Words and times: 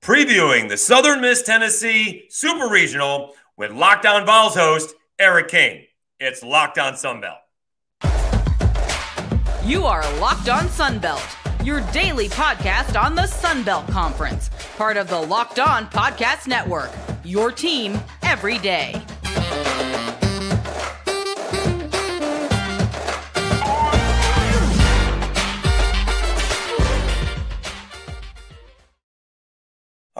previewing 0.00 0.68
the 0.68 0.76
Southern 0.76 1.20
Miss 1.20 1.42
Tennessee 1.42 2.26
Super 2.30 2.68
Regional 2.68 3.34
with 3.56 3.70
Locked 3.70 4.06
On 4.06 4.24
Vols 4.24 4.54
host 4.54 4.94
Eric 5.18 5.48
Cain. 5.48 5.84
It's 6.18 6.42
Locked 6.42 6.78
On 6.78 6.94
Sunbelt. 6.94 7.36
You 9.64 9.84
are 9.84 10.02
Locked 10.18 10.48
On 10.48 10.64
Sunbelt, 10.64 11.64
your 11.64 11.80
daily 11.92 12.28
podcast 12.28 13.00
on 13.00 13.14
the 13.14 13.22
Sunbelt 13.22 13.86
Conference, 13.90 14.50
part 14.76 14.96
of 14.96 15.08
the 15.08 15.20
Locked 15.20 15.58
On 15.58 15.86
Podcast 15.86 16.46
Network. 16.46 16.90
Your 17.22 17.52
team 17.52 18.00
every 18.22 18.58
day. 18.58 19.00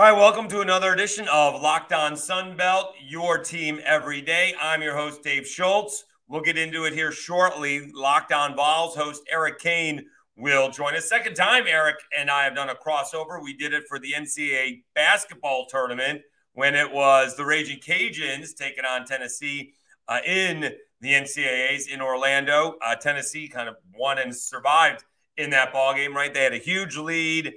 All 0.00 0.06
right, 0.06 0.18
welcome 0.18 0.48
to 0.48 0.62
another 0.62 0.94
edition 0.94 1.28
of 1.30 1.60
Locked 1.60 1.92
On 1.92 2.12
Sunbelt, 2.12 2.92
your 3.06 3.36
team 3.36 3.82
every 3.84 4.22
day. 4.22 4.54
I'm 4.58 4.80
your 4.80 4.96
host, 4.96 5.22
Dave 5.22 5.46
Schultz. 5.46 6.06
We'll 6.26 6.40
get 6.40 6.56
into 6.56 6.84
it 6.86 6.94
here 6.94 7.12
shortly. 7.12 7.90
Locked 7.92 8.32
On 8.32 8.56
Vols 8.56 8.96
host 8.96 9.22
Eric 9.30 9.58
Cain 9.58 10.06
will 10.38 10.70
join 10.70 10.94
us. 10.94 11.06
Second 11.06 11.34
time, 11.34 11.64
Eric 11.68 11.96
and 12.16 12.30
I 12.30 12.44
have 12.44 12.54
done 12.54 12.70
a 12.70 12.74
crossover. 12.74 13.42
We 13.42 13.52
did 13.52 13.74
it 13.74 13.84
for 13.90 13.98
the 13.98 14.14
NCAA 14.16 14.84
basketball 14.94 15.66
tournament 15.66 16.22
when 16.54 16.74
it 16.74 16.90
was 16.90 17.36
the 17.36 17.44
Raging 17.44 17.80
Cajuns 17.80 18.56
taking 18.56 18.86
on 18.86 19.04
Tennessee 19.04 19.74
uh, 20.08 20.20
in 20.24 20.76
the 21.02 21.12
NCAAs 21.12 21.90
in 21.92 22.00
Orlando. 22.00 22.76
Uh, 22.82 22.94
Tennessee 22.94 23.48
kind 23.48 23.68
of 23.68 23.76
won 23.94 24.16
and 24.16 24.34
survived 24.34 25.04
in 25.36 25.50
that 25.50 25.74
ball 25.74 25.92
game, 25.92 26.16
right? 26.16 26.32
They 26.32 26.44
had 26.44 26.54
a 26.54 26.58
huge 26.58 26.96
lead. 26.96 27.52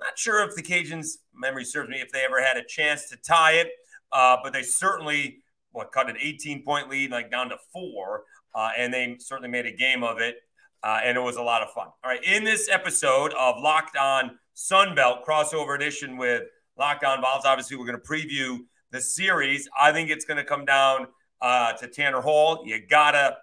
Not 0.00 0.18
sure 0.18 0.46
if 0.46 0.54
the 0.54 0.62
Cajuns, 0.62 1.18
memory 1.34 1.64
serves 1.64 1.88
me, 1.88 2.00
if 2.00 2.12
they 2.12 2.24
ever 2.24 2.42
had 2.42 2.56
a 2.56 2.64
chance 2.64 3.08
to 3.08 3.16
tie 3.16 3.52
it, 3.52 3.68
uh, 4.12 4.36
but 4.42 4.52
they 4.52 4.62
certainly 4.62 5.42
what 5.72 5.92
cut 5.92 6.08
an 6.08 6.16
18 6.20 6.64
point 6.64 6.88
lead 6.88 7.10
like 7.10 7.30
down 7.30 7.48
to 7.50 7.56
four, 7.72 8.24
uh, 8.54 8.70
and 8.76 8.92
they 8.92 9.16
certainly 9.18 9.50
made 9.50 9.66
a 9.66 9.72
game 9.72 10.02
of 10.02 10.20
it, 10.20 10.36
uh, 10.82 11.00
and 11.04 11.16
it 11.16 11.20
was 11.20 11.36
a 11.36 11.42
lot 11.42 11.62
of 11.62 11.70
fun. 11.72 11.88
All 12.02 12.10
right, 12.10 12.22
in 12.24 12.44
this 12.44 12.68
episode 12.68 13.32
of 13.34 13.60
Locked 13.60 13.96
On 13.96 14.38
Sunbelt 14.56 15.24
crossover 15.24 15.74
edition 15.74 16.16
with 16.16 16.44
Locked 16.78 17.04
On 17.04 17.20
Vols, 17.20 17.44
obviously 17.44 17.76
we're 17.76 17.86
going 17.86 18.00
to 18.00 18.08
preview 18.08 18.58
the 18.90 19.00
series. 19.00 19.68
I 19.78 19.92
think 19.92 20.10
it's 20.10 20.24
going 20.24 20.38
to 20.38 20.44
come 20.44 20.64
down 20.64 21.08
uh, 21.40 21.72
to 21.74 21.88
Tanner 21.88 22.20
Hall. 22.20 22.62
You 22.64 22.80
gotta 22.88 23.38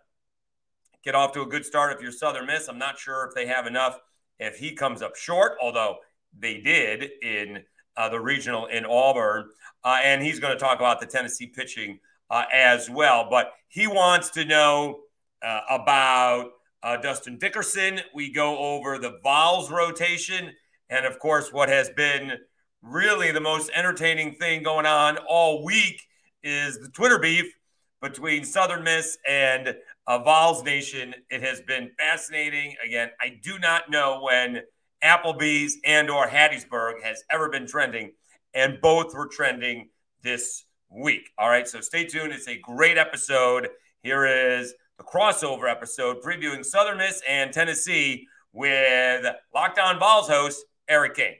get 1.03 1.15
off 1.15 1.31
to 1.33 1.41
a 1.41 1.45
good 1.45 1.65
start 1.65 1.93
if 1.93 2.01
you're 2.01 2.11
Southern 2.11 2.47
Miss. 2.47 2.67
I'm 2.67 2.79
not 2.79 2.97
sure 2.97 3.25
if 3.27 3.35
they 3.35 3.45
have 3.45 3.67
enough 3.67 3.99
if 4.39 4.57
he 4.57 4.73
comes 4.73 5.01
up 5.01 5.15
short, 5.15 5.53
although 5.61 5.97
they 6.39 6.59
did 6.59 7.09
in 7.21 7.63
uh, 7.97 8.09
the 8.09 8.19
regional 8.19 8.65
in 8.67 8.85
Auburn. 8.85 9.49
Uh, 9.83 9.99
and 10.03 10.21
he's 10.21 10.39
going 10.39 10.53
to 10.53 10.59
talk 10.59 10.79
about 10.79 10.99
the 10.99 11.05
Tennessee 11.05 11.47
pitching 11.47 11.99
uh, 12.29 12.45
as 12.51 12.89
well. 12.89 13.27
But 13.29 13.53
he 13.67 13.87
wants 13.87 14.29
to 14.31 14.45
know 14.45 15.01
uh, 15.41 15.61
about 15.69 16.51
uh, 16.83 16.97
Dustin 16.97 17.37
Dickerson. 17.37 18.01
We 18.13 18.31
go 18.31 18.57
over 18.57 18.97
the 18.97 19.19
Vols 19.23 19.71
rotation. 19.71 20.51
And 20.89 21.05
of 21.05 21.19
course, 21.19 21.51
what 21.51 21.69
has 21.69 21.89
been 21.89 22.33
really 22.81 23.31
the 23.31 23.41
most 23.41 23.71
entertaining 23.73 24.35
thing 24.35 24.63
going 24.63 24.85
on 24.85 25.17
all 25.27 25.63
week 25.63 26.01
is 26.43 26.79
the 26.79 26.89
Twitter 26.89 27.17
beef 27.17 27.51
between 28.01 28.45
Southern 28.45 28.83
Miss 28.83 29.17
and 29.27 29.75
uh, 30.05 30.19
Vols 30.19 30.63
Nation. 30.63 31.15
It 31.29 31.41
has 31.41 31.61
been 31.61 31.91
fascinating. 31.97 32.75
Again, 32.85 33.09
I 33.19 33.39
do 33.41 33.57
not 33.57 33.89
know 33.89 34.21
when 34.21 34.61
Applebee's 35.03 35.77
and 35.85 36.09
or 36.09 36.27
Hattiesburg 36.27 37.01
has 37.03 37.23
ever 37.31 37.49
been 37.49 37.67
trending, 37.67 38.11
and 38.53 38.79
both 38.81 39.13
were 39.13 39.27
trending 39.27 39.89
this 40.23 40.65
week. 40.89 41.29
All 41.37 41.49
right, 41.49 41.67
so 41.67 41.81
stay 41.81 42.05
tuned. 42.05 42.33
It's 42.33 42.47
a 42.47 42.57
great 42.59 42.97
episode. 42.97 43.69
Here 44.01 44.25
is 44.25 44.73
the 44.97 45.03
crossover 45.03 45.69
episode 45.69 46.17
previewing 46.21 46.63
Southern 46.63 46.97
Miss 46.97 47.21
and 47.27 47.51
Tennessee 47.51 48.27
with 48.53 49.25
Locked 49.53 49.79
On 49.79 49.99
Vols 49.99 50.27
host 50.27 50.65
Eric 50.87 51.15
Cain. 51.15 51.35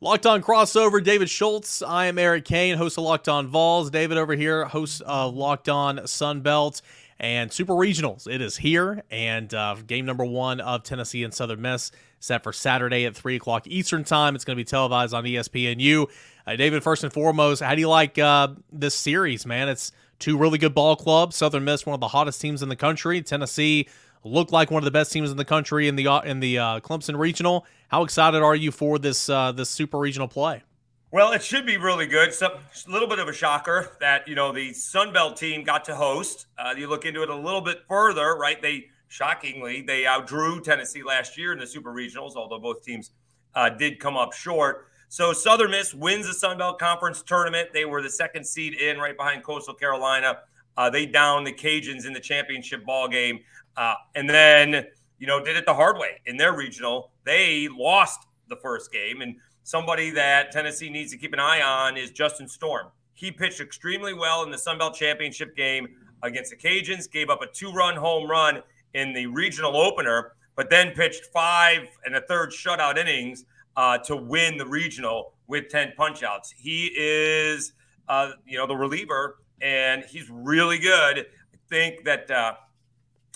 Locked 0.00 0.26
On 0.26 0.42
crossover, 0.42 1.02
David 1.02 1.30
Schultz. 1.30 1.80
I 1.80 2.06
am 2.06 2.18
Eric 2.18 2.44
Cain, 2.44 2.76
host 2.76 2.98
of 2.98 3.04
Locked 3.04 3.28
On 3.28 3.46
Vols. 3.46 3.90
David 3.90 4.18
over 4.18 4.34
here, 4.34 4.66
host 4.66 5.00
of 5.02 5.08
uh, 5.08 5.28
Locked 5.28 5.70
On 5.70 5.98
Sunbelt 6.00 6.82
and 7.18 7.52
Super 7.52 7.72
Regionals. 7.72 8.26
It 8.26 8.40
is 8.40 8.56
here, 8.58 9.02
and 9.10 9.52
uh, 9.54 9.76
game 9.86 10.04
number 10.04 10.24
one 10.24 10.60
of 10.60 10.82
Tennessee 10.82 11.24
and 11.24 11.32
Southern 11.32 11.62
Miss 11.62 11.90
set 12.20 12.42
for 12.42 12.52
Saturday 12.52 13.04
at 13.04 13.14
3 13.16 13.36
o'clock 13.36 13.66
Eastern 13.66 14.04
Time. 14.04 14.34
It's 14.34 14.44
going 14.44 14.56
to 14.56 14.60
be 14.60 14.64
televised 14.64 15.14
on 15.14 15.24
ESPNU. 15.24 16.08
Uh, 16.46 16.56
David, 16.56 16.82
first 16.82 17.04
and 17.04 17.12
foremost, 17.12 17.62
how 17.62 17.74
do 17.74 17.80
you 17.80 17.88
like 17.88 18.18
uh, 18.18 18.48
this 18.72 18.94
series, 18.94 19.46
man? 19.46 19.68
It's 19.68 19.92
two 20.18 20.36
really 20.36 20.58
good 20.58 20.74
ball 20.74 20.96
clubs. 20.96 21.36
Southern 21.36 21.64
Miss, 21.64 21.86
one 21.86 21.94
of 21.94 22.00
the 22.00 22.08
hottest 22.08 22.40
teams 22.40 22.62
in 22.62 22.68
the 22.68 22.76
country. 22.76 23.22
Tennessee 23.22 23.88
looked 24.24 24.52
like 24.52 24.70
one 24.70 24.82
of 24.82 24.84
the 24.84 24.90
best 24.90 25.12
teams 25.12 25.30
in 25.30 25.36
the 25.36 25.44
country 25.44 25.88
in 25.88 25.96
the 25.96 26.06
uh, 26.06 26.20
in 26.20 26.40
the 26.40 26.58
uh, 26.58 26.80
Clemson 26.80 27.18
Regional. 27.18 27.66
How 27.88 28.02
excited 28.02 28.42
are 28.42 28.56
you 28.56 28.72
for 28.72 28.98
this 28.98 29.28
uh, 29.28 29.52
this 29.52 29.70
Super 29.70 29.98
Regional 29.98 30.28
play? 30.28 30.62
Well, 31.12 31.32
it 31.32 31.42
should 31.42 31.64
be 31.64 31.76
really 31.76 32.06
good. 32.06 32.34
So, 32.34 32.58
a 32.86 32.90
little 32.90 33.06
bit 33.06 33.20
of 33.20 33.28
a 33.28 33.32
shocker 33.32 33.96
that 34.00 34.26
you 34.26 34.34
know 34.34 34.50
the 34.50 34.72
Sun 34.72 35.12
Belt 35.12 35.36
team 35.36 35.62
got 35.62 35.84
to 35.84 35.94
host. 35.94 36.46
Uh, 36.58 36.74
you 36.76 36.88
look 36.88 37.04
into 37.04 37.22
it 37.22 37.30
a 37.30 37.34
little 37.34 37.60
bit 37.60 37.82
further, 37.88 38.34
right? 38.34 38.60
They 38.60 38.86
shockingly 39.06 39.82
they 39.82 40.02
outdrew 40.02 40.64
Tennessee 40.64 41.04
last 41.04 41.38
year 41.38 41.52
in 41.52 41.60
the 41.60 41.66
Super 41.66 41.92
Regionals, 41.92 42.34
although 42.34 42.58
both 42.58 42.82
teams 42.82 43.12
uh, 43.54 43.68
did 43.68 44.00
come 44.00 44.16
up 44.16 44.32
short. 44.32 44.88
So 45.08 45.32
Southern 45.32 45.70
Miss 45.70 45.94
wins 45.94 46.26
the 46.26 46.34
Sun 46.34 46.58
Belt 46.58 46.80
Conference 46.80 47.22
tournament. 47.22 47.68
They 47.72 47.84
were 47.84 48.02
the 48.02 48.10
second 48.10 48.44
seed 48.44 48.74
in, 48.74 48.98
right 48.98 49.16
behind 49.16 49.44
Coastal 49.44 49.74
Carolina. 49.74 50.40
Uh, 50.76 50.90
they 50.90 51.06
downed 51.06 51.46
the 51.46 51.52
Cajuns 51.52 52.04
in 52.04 52.14
the 52.14 52.20
championship 52.20 52.84
ball 52.84 53.06
game, 53.06 53.38
uh, 53.76 53.94
and 54.16 54.28
then 54.28 54.84
you 55.20 55.28
know 55.28 55.42
did 55.42 55.56
it 55.56 55.66
the 55.66 55.74
hard 55.74 55.98
way 55.98 56.20
in 56.26 56.36
their 56.36 56.56
regional. 56.56 57.12
They 57.24 57.68
lost 57.68 58.26
the 58.48 58.56
first 58.56 58.92
game 58.92 59.22
and 59.22 59.36
somebody 59.66 60.10
that 60.10 60.52
Tennessee 60.52 60.88
needs 60.88 61.10
to 61.10 61.18
keep 61.18 61.32
an 61.32 61.40
eye 61.40 61.60
on 61.60 61.96
is 61.96 62.12
Justin 62.12 62.46
Storm. 62.46 62.86
He 63.14 63.32
pitched 63.32 63.60
extremely 63.60 64.14
well 64.14 64.44
in 64.44 64.50
the 64.52 64.58
Sun 64.58 64.78
Belt 64.78 64.94
Championship 64.94 65.56
game 65.56 65.88
against 66.22 66.52
the 66.52 66.56
Cajuns, 66.56 67.10
gave 67.10 67.30
up 67.30 67.42
a 67.42 67.48
two 67.48 67.72
run 67.72 67.96
home 67.96 68.30
run 68.30 68.62
in 68.94 69.12
the 69.12 69.26
regional 69.26 69.76
opener, 69.76 70.34
but 70.54 70.70
then 70.70 70.92
pitched 70.92 71.26
five 71.26 71.88
and 72.04 72.14
a 72.14 72.20
third 72.20 72.50
shutout 72.50 72.96
innings 72.96 73.44
uh, 73.76 73.98
to 73.98 74.14
win 74.14 74.56
the 74.56 74.64
regional 74.64 75.32
with 75.48 75.68
10 75.68 75.94
punchouts. 75.98 76.54
He 76.56 76.92
is, 76.96 77.72
uh, 78.08 78.30
you 78.46 78.58
know, 78.58 78.68
the 78.68 78.76
reliever, 78.76 79.38
and 79.60 80.04
he's 80.04 80.30
really 80.30 80.78
good. 80.78 81.18
I 81.18 81.58
think 81.68 82.04
that 82.04 82.30
uh, 82.30 82.54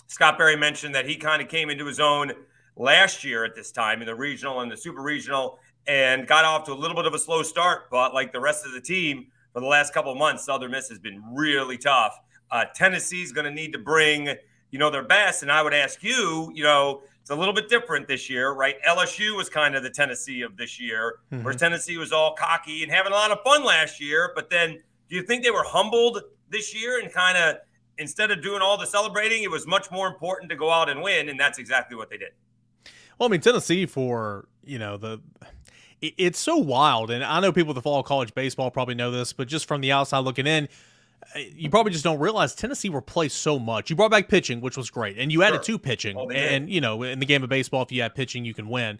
Scott 0.07 0.37
Berry 0.37 0.55
mentioned 0.55 0.95
that 0.95 1.05
he 1.05 1.17
kind 1.17 1.41
of 1.41 1.49
came 1.49 1.69
into 1.69 1.85
his 1.85 1.99
own 1.99 2.31
last 2.77 3.25
year 3.25 3.43
at 3.43 3.53
this 3.53 3.69
time 3.71 3.99
in 3.99 4.07
the 4.07 4.15
regional 4.15 4.61
and 4.61 4.71
the 4.71 4.77
super 4.77 5.01
regional 5.01 5.59
and 5.87 6.27
got 6.27 6.45
off 6.45 6.65
to 6.65 6.73
a 6.73 6.75
little 6.75 6.95
bit 6.95 7.05
of 7.05 7.13
a 7.13 7.19
slow 7.19 7.43
start. 7.43 7.89
But 7.89 8.13
like 8.13 8.31
the 8.31 8.39
rest 8.39 8.65
of 8.65 8.73
the 8.73 8.81
team 8.81 9.27
for 9.53 9.59
the 9.59 9.67
last 9.67 9.93
couple 9.93 10.11
of 10.11 10.17
months, 10.17 10.45
Southern 10.45 10.71
Miss 10.71 10.89
has 10.89 10.99
been 10.99 11.21
really 11.33 11.77
tough. 11.77 12.19
Uh, 12.49 12.65
Tennessee's 12.75 13.31
going 13.31 13.45
to 13.45 13.51
need 13.51 13.73
to 13.73 13.79
bring, 13.79 14.27
you 14.71 14.79
know, 14.79 14.89
their 14.89 15.03
best. 15.03 15.41
And 15.41 15.51
I 15.51 15.61
would 15.61 15.73
ask 15.73 16.03
you, 16.03 16.51
you 16.53 16.63
know, 16.63 17.01
it's 17.21 17.29
a 17.29 17.35
little 17.35 17.53
bit 17.53 17.69
different 17.69 18.07
this 18.07 18.29
year, 18.29 18.51
right? 18.51 18.75
LSU 18.87 19.35
was 19.37 19.47
kind 19.47 19.75
of 19.75 19.83
the 19.83 19.89
Tennessee 19.89 20.41
of 20.41 20.57
this 20.57 20.79
year, 20.79 21.19
mm-hmm. 21.31 21.43
where 21.43 21.53
Tennessee 21.53 21.97
was 21.97 22.11
all 22.11 22.33
cocky 22.33 22.83
and 22.83 22.91
having 22.91 23.11
a 23.11 23.15
lot 23.15 23.31
of 23.31 23.39
fun 23.43 23.63
last 23.63 24.01
year. 24.01 24.31
But 24.35 24.49
then 24.49 24.81
do 25.09 25.15
you 25.15 25.23
think 25.23 25.43
they 25.43 25.51
were 25.51 25.63
humbled 25.63 26.21
this 26.49 26.75
year 26.75 26.99
and 26.99 27.11
kind 27.11 27.37
of 27.37 27.57
instead 27.97 28.31
of 28.31 28.41
doing 28.41 28.61
all 28.61 28.77
the 28.77 28.87
celebrating, 28.87 29.43
it 29.43 29.51
was 29.51 29.67
much 29.67 29.91
more 29.91 30.07
important 30.07 30.49
to 30.49 30.55
go 30.55 30.71
out 30.71 30.89
and 30.89 31.01
win? 31.01 31.29
And 31.29 31.39
that's 31.39 31.59
exactly 31.59 31.95
what 31.95 32.09
they 32.09 32.17
did. 32.17 32.31
Well, 33.19 33.29
I 33.29 33.31
mean, 33.31 33.41
Tennessee 33.41 33.85
for, 33.85 34.47
you 34.63 34.79
know, 34.79 34.97
the 34.97 35.21
it's 36.01 36.39
so 36.39 36.57
wild. 36.57 37.11
And 37.11 37.23
I 37.23 37.39
know 37.39 37.51
people 37.51 37.73
that 37.73 37.81
follow 37.81 38.03
college 38.03 38.33
baseball 38.33 38.71
probably 38.71 38.95
know 38.95 39.11
this, 39.11 39.33
but 39.33 39.47
just 39.47 39.67
from 39.67 39.81
the 39.81 39.91
outside 39.91 40.19
looking 40.19 40.47
in, 40.47 40.67
uh, 41.35 41.39
you 41.55 41.69
probably 41.69 41.91
just 41.91 42.03
don't 42.03 42.19
realize 42.19 42.55
Tennessee 42.55 42.89
replaced 42.89 43.37
so 43.37 43.59
much. 43.59 43.89
You 43.89 43.95
brought 43.95 44.11
back 44.11 44.27
pitching, 44.27 44.61
which 44.61 44.77
was 44.77 44.89
great, 44.89 45.17
and 45.17 45.31
you 45.31 45.43
added 45.43 45.57
sure. 45.57 45.75
two 45.75 45.79
pitching. 45.79 46.17
Oh, 46.17 46.29
and 46.29 46.69
you 46.69 46.81
know, 46.81 47.03
in 47.03 47.19
the 47.19 47.25
game 47.25 47.43
of 47.43 47.49
baseball, 47.49 47.83
if 47.83 47.91
you 47.91 48.01
add 48.01 48.15
pitching, 48.15 48.45
you 48.45 48.53
can 48.53 48.67
win. 48.67 48.99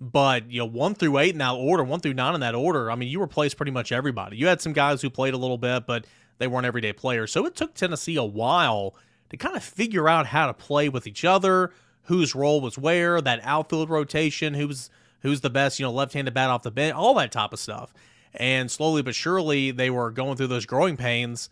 But 0.00 0.50
you 0.50 0.60
know, 0.60 0.66
one 0.66 0.94
through 0.94 1.18
eight 1.18 1.32
in 1.32 1.38
that 1.38 1.52
order, 1.52 1.84
one 1.84 2.00
through 2.00 2.14
nine 2.14 2.34
in 2.34 2.40
that 2.40 2.54
order. 2.54 2.90
I 2.90 2.94
mean, 2.94 3.08
you 3.08 3.20
replaced 3.20 3.56
pretty 3.56 3.72
much 3.72 3.92
everybody. 3.92 4.36
You 4.36 4.46
had 4.46 4.60
some 4.60 4.72
guys 4.72 5.02
who 5.02 5.10
played 5.10 5.34
a 5.34 5.38
little 5.38 5.58
bit, 5.58 5.86
but 5.86 6.06
they 6.38 6.46
weren't 6.46 6.66
everyday 6.66 6.92
players. 6.92 7.32
So 7.32 7.44
it 7.46 7.54
took 7.54 7.74
Tennessee 7.74 8.16
a 8.16 8.24
while 8.24 8.94
to 9.30 9.36
kind 9.36 9.56
of 9.56 9.62
figure 9.62 10.08
out 10.08 10.26
how 10.26 10.46
to 10.46 10.54
play 10.54 10.88
with 10.88 11.06
each 11.06 11.24
other, 11.24 11.72
whose 12.04 12.34
role 12.34 12.60
was 12.60 12.78
where, 12.78 13.20
that 13.20 13.40
outfield 13.42 13.90
rotation, 13.90 14.54
who's 14.54 14.88
who's 15.22 15.40
the 15.40 15.50
best, 15.50 15.78
you 15.78 15.86
know, 15.86 15.92
left-handed 15.92 16.34
bat 16.34 16.50
off 16.50 16.62
the 16.62 16.70
bench, 16.70 16.94
all 16.94 17.14
that 17.14 17.32
type 17.32 17.52
of 17.52 17.58
stuff. 17.58 17.92
And 18.34 18.70
slowly 18.70 19.02
but 19.02 19.14
surely, 19.14 19.70
they 19.70 19.90
were 19.90 20.10
going 20.10 20.36
through 20.36 20.48
those 20.48 20.66
growing 20.66 20.96
pains, 20.96 21.48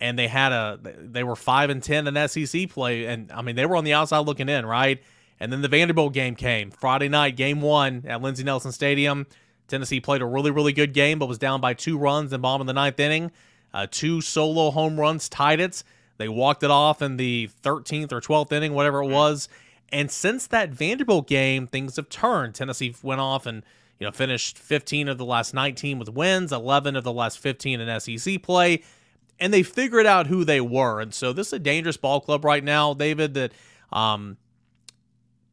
and 0.00 0.18
they 0.18 0.28
had 0.28 0.52
a 0.52 0.78
they 0.82 1.24
were 1.24 1.36
five 1.36 1.70
and 1.70 1.82
ten 1.82 2.06
in 2.06 2.28
SEC 2.28 2.68
play, 2.68 3.06
and 3.06 3.30
I 3.32 3.42
mean 3.42 3.56
they 3.56 3.64
were 3.64 3.76
on 3.76 3.84
the 3.84 3.94
outside 3.94 4.20
looking 4.20 4.48
in, 4.48 4.66
right? 4.66 5.02
And 5.38 5.52
then 5.52 5.62
the 5.62 5.68
Vanderbilt 5.68 6.12
game 6.12 6.34
came 6.34 6.70
Friday 6.70 7.08
night, 7.08 7.36
game 7.36 7.60
one 7.60 8.04
at 8.06 8.22
Lindsey 8.22 8.44
Nelson 8.44 8.72
Stadium. 8.72 9.26
Tennessee 9.68 10.00
played 10.00 10.22
a 10.22 10.26
really, 10.26 10.50
really 10.50 10.72
good 10.72 10.92
game, 10.94 11.18
but 11.18 11.26
was 11.26 11.38
down 11.38 11.60
by 11.60 11.74
two 11.74 11.98
runs 11.98 12.32
and 12.32 12.42
bottom 12.42 12.62
of 12.62 12.66
the 12.66 12.72
ninth 12.72 12.98
inning. 13.00 13.32
Uh, 13.74 13.86
two 13.90 14.20
solo 14.20 14.70
home 14.70 14.98
runs 14.98 15.28
tied 15.28 15.60
it. 15.60 15.82
They 16.18 16.28
walked 16.28 16.62
it 16.62 16.70
off 16.70 17.02
in 17.02 17.16
the 17.16 17.50
13th 17.62 18.12
or 18.12 18.20
12th 18.20 18.52
inning, 18.52 18.72
whatever 18.72 19.02
it 19.02 19.08
was. 19.08 19.48
And 19.92 20.10
since 20.10 20.46
that 20.48 20.70
Vanderbilt 20.70 21.26
game, 21.28 21.66
things 21.66 21.96
have 21.96 22.08
turned. 22.08 22.54
Tennessee 22.54 22.94
went 23.02 23.20
off 23.20 23.46
and 23.46 23.62
you 23.98 24.06
know 24.06 24.12
finished 24.12 24.58
15 24.58 25.08
of 25.08 25.18
the 25.18 25.24
last 25.24 25.54
19 25.54 25.98
with 25.98 26.08
wins, 26.08 26.52
11 26.52 26.96
of 26.96 27.04
the 27.04 27.12
last 27.12 27.38
15 27.38 27.80
in 27.80 28.00
SEC 28.00 28.42
play, 28.42 28.82
and 29.38 29.52
they 29.52 29.62
figured 29.62 30.06
out 30.06 30.26
who 30.26 30.44
they 30.44 30.60
were. 30.60 31.00
And 31.00 31.14
so 31.14 31.32
this 31.32 31.48
is 31.48 31.52
a 31.54 31.58
dangerous 31.58 31.96
ball 31.96 32.20
club 32.20 32.44
right 32.44 32.64
now, 32.64 32.94
David. 32.94 33.34
That 33.34 33.52
um, 33.92 34.36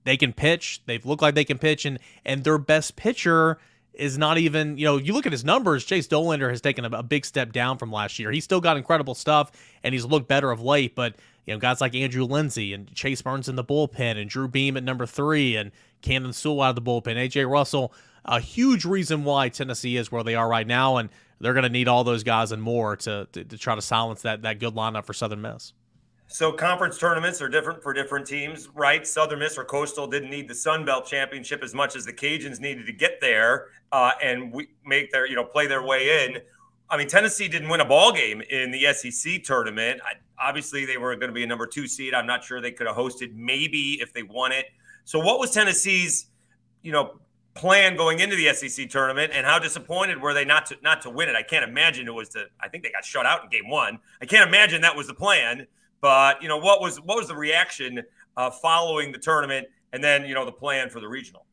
they 0.03 0.17
can 0.17 0.33
pitch. 0.33 0.81
They've 0.85 1.05
looked 1.05 1.21
like 1.21 1.35
they 1.35 1.45
can 1.45 1.59
pitch, 1.59 1.85
and 1.85 1.99
and 2.25 2.43
their 2.43 2.57
best 2.57 2.95
pitcher 2.95 3.59
is 3.93 4.17
not 4.17 4.37
even, 4.37 4.77
you 4.77 4.85
know, 4.85 4.97
you 4.97 5.13
look 5.13 5.25
at 5.25 5.31
his 5.31 5.45
numbers, 5.45 5.85
Chase 5.85 6.07
Dollander 6.07 6.49
has 6.49 6.61
taken 6.61 6.85
a, 6.85 6.89
a, 6.97 7.03
big 7.03 7.25
step 7.25 7.51
down 7.51 7.77
from 7.77 7.91
last 7.91 8.17
year. 8.17 8.31
He's 8.31 8.43
still 8.43 8.61
got 8.61 8.77
incredible 8.77 9.13
stuff 9.13 9.51
and 9.83 9.93
he's 9.93 10.05
looked 10.05 10.27
better 10.27 10.51
of 10.51 10.61
late, 10.61 10.95
but, 10.95 11.15
you 11.45 11.53
know, 11.53 11.59
guys 11.59 11.79
like 11.79 11.93
Andrew 11.93 12.25
Lindsey 12.25 12.73
and 12.73 12.91
Chase 12.93 13.21
Burns 13.21 13.49
in 13.49 13.55
the 13.55 13.63
bullpen 13.63 14.19
and 14.19 14.29
Drew 14.29 14.47
Beam 14.47 14.77
at 14.77 14.83
number 14.83 15.05
three 15.05 15.55
and 15.55 15.71
Camden 16.01 16.33
Sewell 16.33 16.61
out 16.61 16.69
of 16.69 16.75
the 16.75 16.81
bullpen, 16.81 17.15
AJ 17.15 17.49
Russell, 17.49 17.93
a 18.25 18.39
huge 18.39 18.85
reason 18.85 19.23
why 19.23 19.49
Tennessee 19.49 19.97
is 19.97 20.11
where 20.11 20.23
they 20.23 20.35
are 20.35 20.47
right 20.47 20.65
now. 20.65 20.97
And 20.97 21.09
they're 21.39 21.53
going 21.53 21.63
to 21.63 21.69
need 21.69 21.87
all 21.87 22.03
those 22.03 22.23
guys 22.23 22.51
and 22.51 22.61
more 22.61 22.95
to, 22.95 23.27
to, 23.33 23.43
to 23.43 23.57
try 23.57 23.75
to 23.75 23.81
silence 23.81 24.21
that, 24.21 24.43
that 24.43 24.59
good 24.59 24.75
lineup 24.75 25.05
for 25.05 25.13
Southern 25.13 25.41
Miss. 25.41 25.73
So 26.33 26.51
conference 26.51 26.97
tournaments 26.97 27.43
are 27.43 27.47
different 27.47 27.83
for 27.83 27.93
different 27.93 28.25
teams, 28.25 28.67
right? 28.73 29.05
Southern 29.05 29.37
Miss 29.37 29.55
or 29.55 29.63
Coastal 29.63 30.07
didn't 30.07 30.31
need 30.31 30.47
the 30.47 30.55
Sun 30.55 30.83
Belt 30.83 31.05
Championship 31.05 31.61
as 31.63 31.75
much 31.75 31.95
as 31.95 32.05
the 32.05 32.11
Cajuns 32.11 32.59
needed 32.59 32.87
to 32.87 32.91
get 32.91 33.21
there 33.21 33.67
uh, 33.91 34.13
and 34.19 34.51
we 34.51 34.69
make 34.83 35.11
their, 35.11 35.27
you 35.27 35.35
know, 35.35 35.43
play 35.43 35.67
their 35.67 35.83
way 35.83 36.25
in. 36.25 36.39
I 36.89 36.97
mean, 36.97 37.07
Tennessee 37.07 37.47
didn't 37.47 37.69
win 37.69 37.81
a 37.81 37.85
ball 37.85 38.11
game 38.11 38.41
in 38.49 38.71
the 38.71 38.91
SEC 38.93 39.43
tournament. 39.43 40.01
I, 40.03 40.13
obviously, 40.43 40.85
they 40.85 40.97
were 40.97 41.15
going 41.17 41.27
to 41.27 41.35
be 41.35 41.43
a 41.43 41.47
number 41.47 41.67
two 41.67 41.87
seed. 41.87 42.15
I'm 42.15 42.25
not 42.25 42.43
sure 42.43 42.59
they 42.59 42.71
could 42.71 42.87
have 42.87 42.95
hosted 42.95 43.35
maybe 43.35 43.99
if 44.01 44.11
they 44.11 44.23
won 44.23 44.51
it. 44.51 44.65
So, 45.05 45.19
what 45.19 45.39
was 45.39 45.51
Tennessee's, 45.51 46.31
you 46.81 46.91
know, 46.91 47.19
plan 47.53 47.95
going 47.95 48.21
into 48.21 48.35
the 48.35 48.51
SEC 48.55 48.89
tournament, 48.89 49.33
and 49.35 49.45
how 49.45 49.59
disappointed 49.59 50.19
were 50.19 50.33
they 50.33 50.45
not 50.45 50.65
to 50.67 50.77
not 50.81 51.03
to 51.03 51.11
win 51.11 51.29
it? 51.29 51.35
I 51.35 51.43
can't 51.43 51.63
imagine 51.63 52.07
it 52.07 52.13
was 52.13 52.29
to. 52.29 52.45
I 52.59 52.69
think 52.69 52.83
they 52.83 52.89
got 52.89 53.05
shut 53.05 53.27
out 53.27 53.43
in 53.43 53.49
game 53.51 53.69
one. 53.69 53.99
I 54.19 54.25
can't 54.25 54.47
imagine 54.47 54.81
that 54.81 54.95
was 54.95 55.05
the 55.05 55.13
plan. 55.13 55.67
But 56.03 56.43
you 56.43 56.49
know, 56.49 56.57
what 56.57 56.81
was 56.81 56.97
what 56.99 57.17
was 57.17 57.29
the 57.29 57.35
reaction 57.35 58.03
uh, 58.35 58.51
following 58.51 59.13
the 59.13 59.17
tournament, 59.17 59.67
and 59.93 60.03
then 60.03 60.25
you 60.25 60.35
know 60.35 60.43
the 60.43 60.51
plan 60.51 60.89
for 60.89 60.99
the 60.99 61.07
regional? 61.07 61.45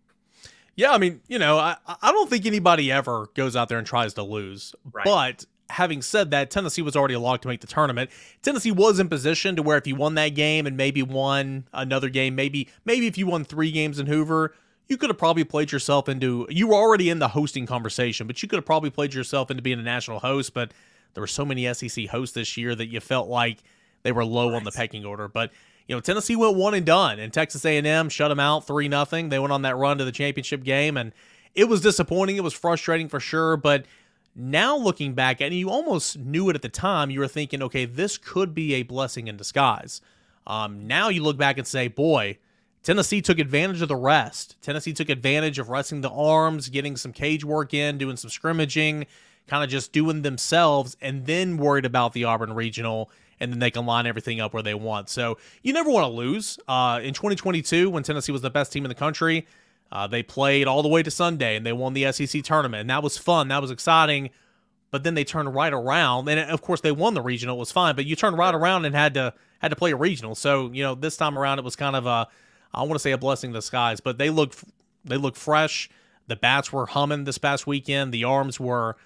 Yeah, 0.75 0.91
I 0.91 0.99
mean, 0.99 1.21
you 1.29 1.39
know, 1.39 1.57
I, 1.57 1.77
I 1.87 2.11
don't 2.11 2.29
think 2.29 2.47
anybody 2.47 2.91
ever 2.91 3.29
goes 3.35 3.55
out 3.55 3.69
there 3.69 3.79
and 3.79 3.87
tries 3.87 4.15
to 4.15 4.25
lose. 4.25 4.75
Right. 4.93 5.05
But 5.05 5.47
having 5.69 6.03
said 6.03 6.33
that, 6.33 6.51
Tennessee 6.51 6.83
was 6.83 6.97
already 6.97 7.15
locked 7.15 7.43
to 7.43 7.49
make 7.49 7.61
the 7.61 7.69
tournament. 7.69 8.11
Tennessee 8.43 8.73
was 8.73 8.99
in 8.99 9.09
position 9.09 9.55
to 9.55 9.63
where 9.63 9.79
if 9.79 9.87
you 9.87 9.95
won 9.95 10.17
that 10.17 10.31
game 10.31 10.67
and 10.67 10.77
maybe 10.77 11.05
won 11.05 11.69
another 11.73 12.09
game, 12.09 12.35
maybe 12.35 12.69
maybe 12.85 13.07
if 13.07 13.17
you 13.17 13.29
won 13.29 13.45
three 13.45 13.71
games 13.71 14.01
in 14.01 14.07
Hoover, 14.07 14.53
you 14.89 14.97
could 14.97 15.11
have 15.11 15.19
probably 15.19 15.45
played 15.45 15.71
yourself 15.71 16.09
into 16.09 16.49
you 16.51 16.67
were 16.67 16.75
already 16.75 17.09
in 17.09 17.21
the 17.21 17.29
hosting 17.29 17.67
conversation, 17.67 18.27
but 18.27 18.43
you 18.43 18.49
could 18.49 18.57
have 18.57 18.67
probably 18.67 18.91
played 18.91 19.15
yourself 19.15 19.49
into 19.49 19.63
being 19.63 19.79
a 19.79 19.83
national 19.83 20.19
host. 20.19 20.55
But 20.55 20.73
there 21.15 21.21
were 21.21 21.29
so 21.29 21.45
many 21.45 21.73
SEC 21.73 22.07
hosts 22.07 22.35
this 22.35 22.57
year 22.57 22.75
that 22.75 22.87
you 22.87 22.99
felt 22.99 23.29
like 23.29 23.59
they 24.03 24.13
were 24.13 24.25
low 24.25 24.51
right. 24.51 24.57
on 24.57 24.65
the 24.65 24.71
pecking 24.71 25.05
order. 25.05 25.29
But 25.29 25.51
you 25.87 25.97
know, 25.97 26.01
Tennessee 26.01 26.37
went 26.37 26.57
one 26.57 26.75
and 26.75 26.87
done, 26.87 27.19
and 27.19 27.33
Texas 27.33 27.65
A&M 27.65 28.09
shut 28.09 28.29
them 28.29 28.41
out 28.41 28.67
three 28.67 28.89
nothing. 28.89 29.29
They 29.29 29.39
went 29.39 29.53
on 29.53 29.63
that 29.63 29.77
run 29.77 29.99
to 29.99 30.05
the 30.05 30.13
championship 30.13 30.63
game, 30.63 30.97
and 30.97 31.13
it 31.55 31.65
was 31.65 31.81
disappointing. 31.81 32.37
It 32.37 32.45
was 32.45 32.55
frustrating 32.55 33.09
for 33.09 33.19
sure, 33.19 33.57
but 33.57 33.87
now 34.35 34.77
looking 34.77 35.15
back, 35.15 35.41
and 35.41 35.53
you 35.53 35.71
almost 35.71 36.19
knew 36.19 36.49
it 36.49 36.57
at 36.57 36.63
the 36.63 36.69
time, 36.69 37.11
you 37.11 37.21
were 37.21 37.29
thinking, 37.29 37.63
okay, 37.63 37.85
this 37.85 38.19
could 38.19 38.55
be 38.55 38.75
a 38.75 38.85
blessing 38.85 39.27
in 39.27 39.37
disguise. 39.37 40.01
Um, 40.47 40.87
now 40.87 41.09
you 41.09 41.23
look 41.23 41.37
back 41.37 41.59
and 41.59 41.67
say, 41.67 41.89
boy, 41.89 42.39
Tennessee 42.83 43.21
took 43.21 43.39
advantage 43.39 43.83
of 43.83 43.89
the 43.89 43.97
rest. 43.97 44.57
Tennessee 44.63 44.93
took 44.93 45.11
advantage 45.11 45.59
of 45.59 45.69
resting 45.69 46.01
the 46.01 46.11
arms, 46.11 46.69
getting 46.69 46.97
some 46.97 47.13
cage 47.13 47.45
work 47.45 47.75
in, 47.75 47.99
doing 47.99 48.17
some 48.17 48.31
scrimmaging, 48.31 49.07
kind 49.47 49.65
of 49.65 49.69
just 49.69 49.93
doing 49.93 50.23
themselves, 50.23 50.97
and 51.01 51.27
then 51.27 51.57
worried 51.59 51.85
about 51.85 52.13
the 52.13 52.25
Auburn 52.25 52.55
Regional 52.55 53.11
and 53.41 53.51
then 53.53 53.59
they 53.59 53.71
can 53.71 53.87
line 53.87 54.07
everything 54.07 54.41
up 54.41 54.53
where 54.53 54.63
they 54.63 54.75
want. 54.75 55.09
So 55.09 55.39
you 55.63 55.73
never 55.73 55.91
want 55.91 56.05
to 56.05 56.09
lose. 56.09 56.59
Uh, 56.69 57.01
in 57.03 57.15
2022, 57.15 57.91
when 57.91 58.03
Tennessee 58.03 58.33
was 58.33 58.43
the 58.43 58.51
best 58.51 58.73
team 58.73 58.85
in 58.85 58.89
the 58.91 58.95
country, 58.95 59.47
uh, 59.91 60.07
they 60.07 60.23
played 60.23 60.67
all 60.67 60.83
the 60.83 60.89
way 60.89 61.03
to 61.03 61.11
Sunday 61.11 61.57
and 61.57 61.67
they 61.67 61.73
won 61.73 61.95
the 61.95 62.13
SEC 62.13 62.43
tournament, 62.43 62.83
and 62.83 62.91
that 62.91 63.03
was 63.03 63.19
fun. 63.19 63.49
That 63.49 63.61
was 63.61 63.71
exciting. 63.71 64.31
But 64.93 65.05
then 65.05 65.15
they 65.15 65.25
turned 65.25 65.55
right 65.55 65.73
around, 65.73 66.29
and 66.29 66.51
of 66.51 66.63
course 66.63 66.81
they 66.81 66.91
won 66.93 67.15
the 67.15 67.23
regional. 67.23 67.57
It 67.57 67.61
was 67.61 67.71
fine, 67.73 67.95
but 67.95 68.07
you 68.07 68.17
turned 68.17 68.37
right 68.37 68.55
around 68.55 68.85
and 68.85 68.95
had 68.95 69.15
to 69.15 69.33
had 69.61 69.69
to 69.69 69.77
play 69.77 69.93
a 69.93 69.97
regional. 69.97 70.35
So 70.35 70.71
you 70.73 70.83
know 70.83 70.95
this 70.95 71.17
time 71.17 71.39
around 71.39 71.59
it 71.61 71.65
was 71.65 71.77
kind 71.77 71.95
of 71.95 72.07
a 72.07 72.27
I 72.75 72.83
want 72.83 72.95
to 72.95 72.99
say 72.99 73.13
a 73.13 73.19
blessing 73.19 73.51
in 73.51 73.55
disguise. 73.55 74.01
But 74.01 74.19
they 74.19 74.31
looked 74.31 74.65
they 75.05 75.17
looked 75.17 75.37
fresh. 75.37 75.89
The 76.27 76.37
bats 76.37 76.73
were 76.73 76.87
humming 76.87 77.25
this 77.25 77.39
past 77.39 77.67
weekend. 77.67 78.13
The 78.13 78.25
arms 78.25 78.59
were 78.61 78.97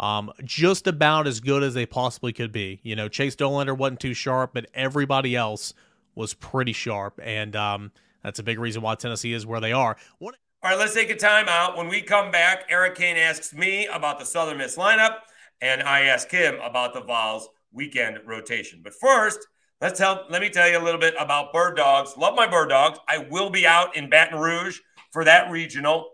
um, 0.00 0.32
just 0.44 0.86
about 0.86 1.26
as 1.26 1.40
good 1.40 1.62
as 1.62 1.74
they 1.74 1.86
possibly 1.86 2.32
could 2.32 2.52
be. 2.52 2.80
You 2.82 2.96
know, 2.96 3.08
Chase 3.08 3.36
Dollander 3.36 3.76
wasn't 3.76 4.00
too 4.00 4.14
sharp, 4.14 4.50
but 4.54 4.66
everybody 4.74 5.36
else 5.36 5.74
was 6.14 6.34
pretty 6.34 6.72
sharp, 6.72 7.20
and 7.22 7.54
um, 7.56 7.92
that's 8.22 8.38
a 8.38 8.42
big 8.42 8.58
reason 8.58 8.82
why 8.82 8.94
Tennessee 8.94 9.32
is 9.32 9.46
where 9.46 9.60
they 9.60 9.72
are. 9.72 9.96
All 10.20 10.30
right, 10.62 10.78
let's 10.78 10.94
take 10.94 11.10
a 11.10 11.14
timeout. 11.14 11.76
When 11.76 11.88
we 11.88 12.00
come 12.00 12.30
back, 12.30 12.64
Eric 12.70 12.94
Cain 12.94 13.16
asks 13.16 13.52
me 13.52 13.86
about 13.86 14.18
the 14.18 14.24
Southern 14.24 14.58
Miss 14.58 14.76
lineup, 14.76 15.16
and 15.60 15.82
I 15.82 16.02
ask 16.02 16.30
him 16.30 16.56
about 16.62 16.94
the 16.94 17.02
Vols 17.02 17.48
weekend 17.72 18.18
rotation. 18.24 18.80
But 18.82 18.94
first, 18.94 19.40
let's 19.80 19.98
tell. 19.98 20.24
Let 20.30 20.40
me 20.40 20.48
tell 20.48 20.68
you 20.68 20.78
a 20.78 20.82
little 20.82 21.00
bit 21.00 21.14
about 21.18 21.52
Bird 21.52 21.76
Dogs. 21.76 22.16
Love 22.16 22.34
my 22.34 22.46
Bird 22.46 22.70
Dogs. 22.70 22.98
I 23.08 23.18
will 23.18 23.50
be 23.50 23.66
out 23.66 23.94
in 23.94 24.08
Baton 24.08 24.38
Rouge 24.38 24.78
for 25.12 25.24
that 25.24 25.50
regional 25.50 26.10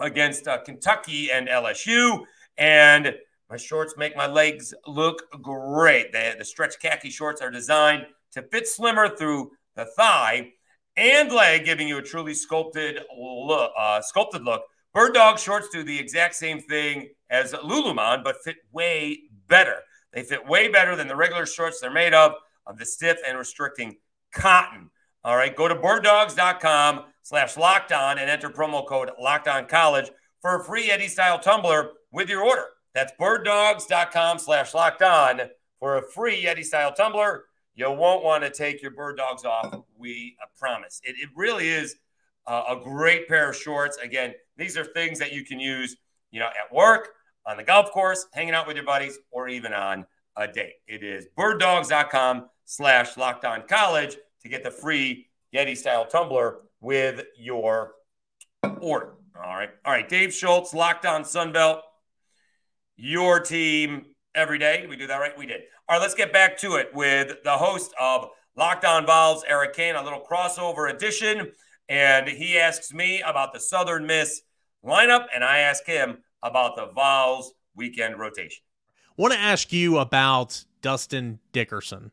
against 0.00 0.48
uh, 0.48 0.58
Kentucky 0.58 1.30
and 1.30 1.48
LSU. 1.48 2.24
And 2.58 3.14
my 3.48 3.56
shorts 3.56 3.94
make 3.96 4.16
my 4.16 4.26
legs 4.26 4.74
look 4.86 5.22
great. 5.42 6.12
The, 6.12 6.34
the 6.38 6.44
stretch 6.44 6.78
khaki 6.80 7.10
shorts 7.10 7.40
are 7.40 7.50
designed 7.50 8.06
to 8.32 8.42
fit 8.42 8.68
slimmer 8.68 9.16
through 9.16 9.52
the 9.74 9.86
thigh 9.96 10.52
and 10.96 11.32
leg, 11.32 11.64
giving 11.64 11.88
you 11.88 11.98
a 11.98 12.02
truly 12.02 12.34
sculpted 12.34 13.00
look. 13.16 13.72
Uh, 13.78 14.02
sculpted 14.02 14.42
look. 14.42 14.62
Bird 14.92 15.14
Dog 15.14 15.38
shorts 15.38 15.68
do 15.72 15.84
the 15.84 15.98
exact 15.98 16.34
same 16.34 16.60
thing 16.60 17.08
as 17.30 17.52
Lululemon, 17.52 18.24
but 18.24 18.36
fit 18.44 18.56
way 18.72 19.20
better. 19.46 19.76
They 20.12 20.22
fit 20.22 20.46
way 20.46 20.68
better 20.68 20.96
than 20.96 21.08
the 21.08 21.16
regular 21.16 21.46
shorts 21.46 21.80
they're 21.80 21.90
made 21.90 22.14
of, 22.14 22.32
of 22.66 22.78
the 22.78 22.86
stiff 22.86 23.18
and 23.26 23.38
restricting 23.38 23.96
cotton. 24.32 24.90
All 25.24 25.36
right, 25.36 25.54
go 25.54 25.68
to 25.68 25.74
birddogs.com 25.74 27.04
slash 27.22 27.56
locked 27.56 27.92
on 27.92 28.18
and 28.18 28.30
enter 28.30 28.50
promo 28.50 28.86
code 28.86 29.10
locked 29.20 29.48
on 29.48 29.66
college 29.66 30.10
for 30.40 30.60
a 30.60 30.64
free 30.64 30.88
Yeti 30.88 31.08
style 31.08 31.38
tumbler 31.38 31.90
with 32.12 32.28
your 32.28 32.42
order. 32.42 32.66
That's 32.94 33.12
birddogs.com 33.20 34.38
slash 34.38 34.74
locked 34.74 35.02
on 35.02 35.42
for 35.78 35.96
a 35.96 36.02
free 36.02 36.44
Yeti 36.44 36.64
style 36.64 36.92
tumbler. 36.92 37.44
You 37.74 37.90
won't 37.92 38.24
want 38.24 38.42
to 38.42 38.50
take 38.50 38.82
your 38.82 38.90
bird 38.90 39.16
dogs 39.16 39.44
off. 39.44 39.72
We 39.96 40.36
promise. 40.58 41.00
It, 41.04 41.14
it 41.20 41.28
really 41.36 41.68
is 41.68 41.96
a 42.46 42.76
great 42.82 43.28
pair 43.28 43.50
of 43.50 43.56
shorts. 43.56 43.98
Again, 43.98 44.34
these 44.56 44.76
are 44.76 44.84
things 44.84 45.18
that 45.20 45.32
you 45.32 45.44
can 45.44 45.60
use, 45.60 45.96
you 46.30 46.40
know, 46.40 46.46
at 46.46 46.74
work, 46.74 47.10
on 47.46 47.56
the 47.56 47.62
golf 47.62 47.92
course, 47.92 48.26
hanging 48.32 48.54
out 48.54 48.66
with 48.66 48.76
your 48.76 48.84
buddies, 48.84 49.18
or 49.30 49.48
even 49.48 49.72
on 49.72 50.06
a 50.36 50.48
date. 50.48 50.74
It 50.86 51.02
is 51.02 51.26
birddogs.com 51.38 52.48
slash 52.64 53.16
locked 53.16 53.44
on 53.44 53.62
college 53.68 54.16
to 54.42 54.48
get 54.48 54.64
the 54.64 54.70
free 54.70 55.28
Yeti 55.54 55.76
style 55.76 56.04
tumbler 56.04 56.60
with 56.80 57.22
your 57.38 57.92
order. 58.80 59.14
All 59.36 59.56
right. 59.56 59.70
All 59.84 59.92
right. 59.92 60.08
Dave 60.08 60.34
Schultz, 60.34 60.74
locked 60.74 61.06
on 61.06 61.22
Sunbelt 61.22 61.80
your 62.98 63.40
team 63.40 64.04
every 64.34 64.58
day. 64.58 64.82
Did 64.82 64.90
we 64.90 64.96
do 64.96 65.06
that 65.06 65.16
right? 65.16 65.36
We 65.38 65.46
did. 65.46 65.62
All 65.88 65.96
right, 65.96 66.02
let's 66.02 66.14
get 66.14 66.32
back 66.32 66.58
to 66.58 66.74
it 66.74 66.90
with 66.92 67.42
the 67.44 67.56
host 67.56 67.94
of 67.98 68.28
Locked 68.56 68.84
On 68.84 69.06
Vols, 69.06 69.44
Eric 69.46 69.74
Cain, 69.74 69.94
a 69.94 70.02
little 70.02 70.22
crossover 70.28 70.92
edition. 70.92 71.52
And 71.88 72.28
he 72.28 72.58
asks 72.58 72.92
me 72.92 73.22
about 73.22 73.54
the 73.54 73.60
Southern 73.60 74.04
Miss 74.04 74.42
lineup, 74.84 75.26
and 75.34 75.42
I 75.42 75.58
ask 75.60 75.86
him 75.86 76.18
about 76.42 76.76
the 76.76 76.88
Vols 76.94 77.54
weekend 77.74 78.18
rotation. 78.18 78.62
Want 79.16 79.32
to 79.32 79.38
ask 79.38 79.72
you 79.72 79.98
about 79.98 80.64
Dustin 80.82 81.38
Dickerson. 81.52 82.10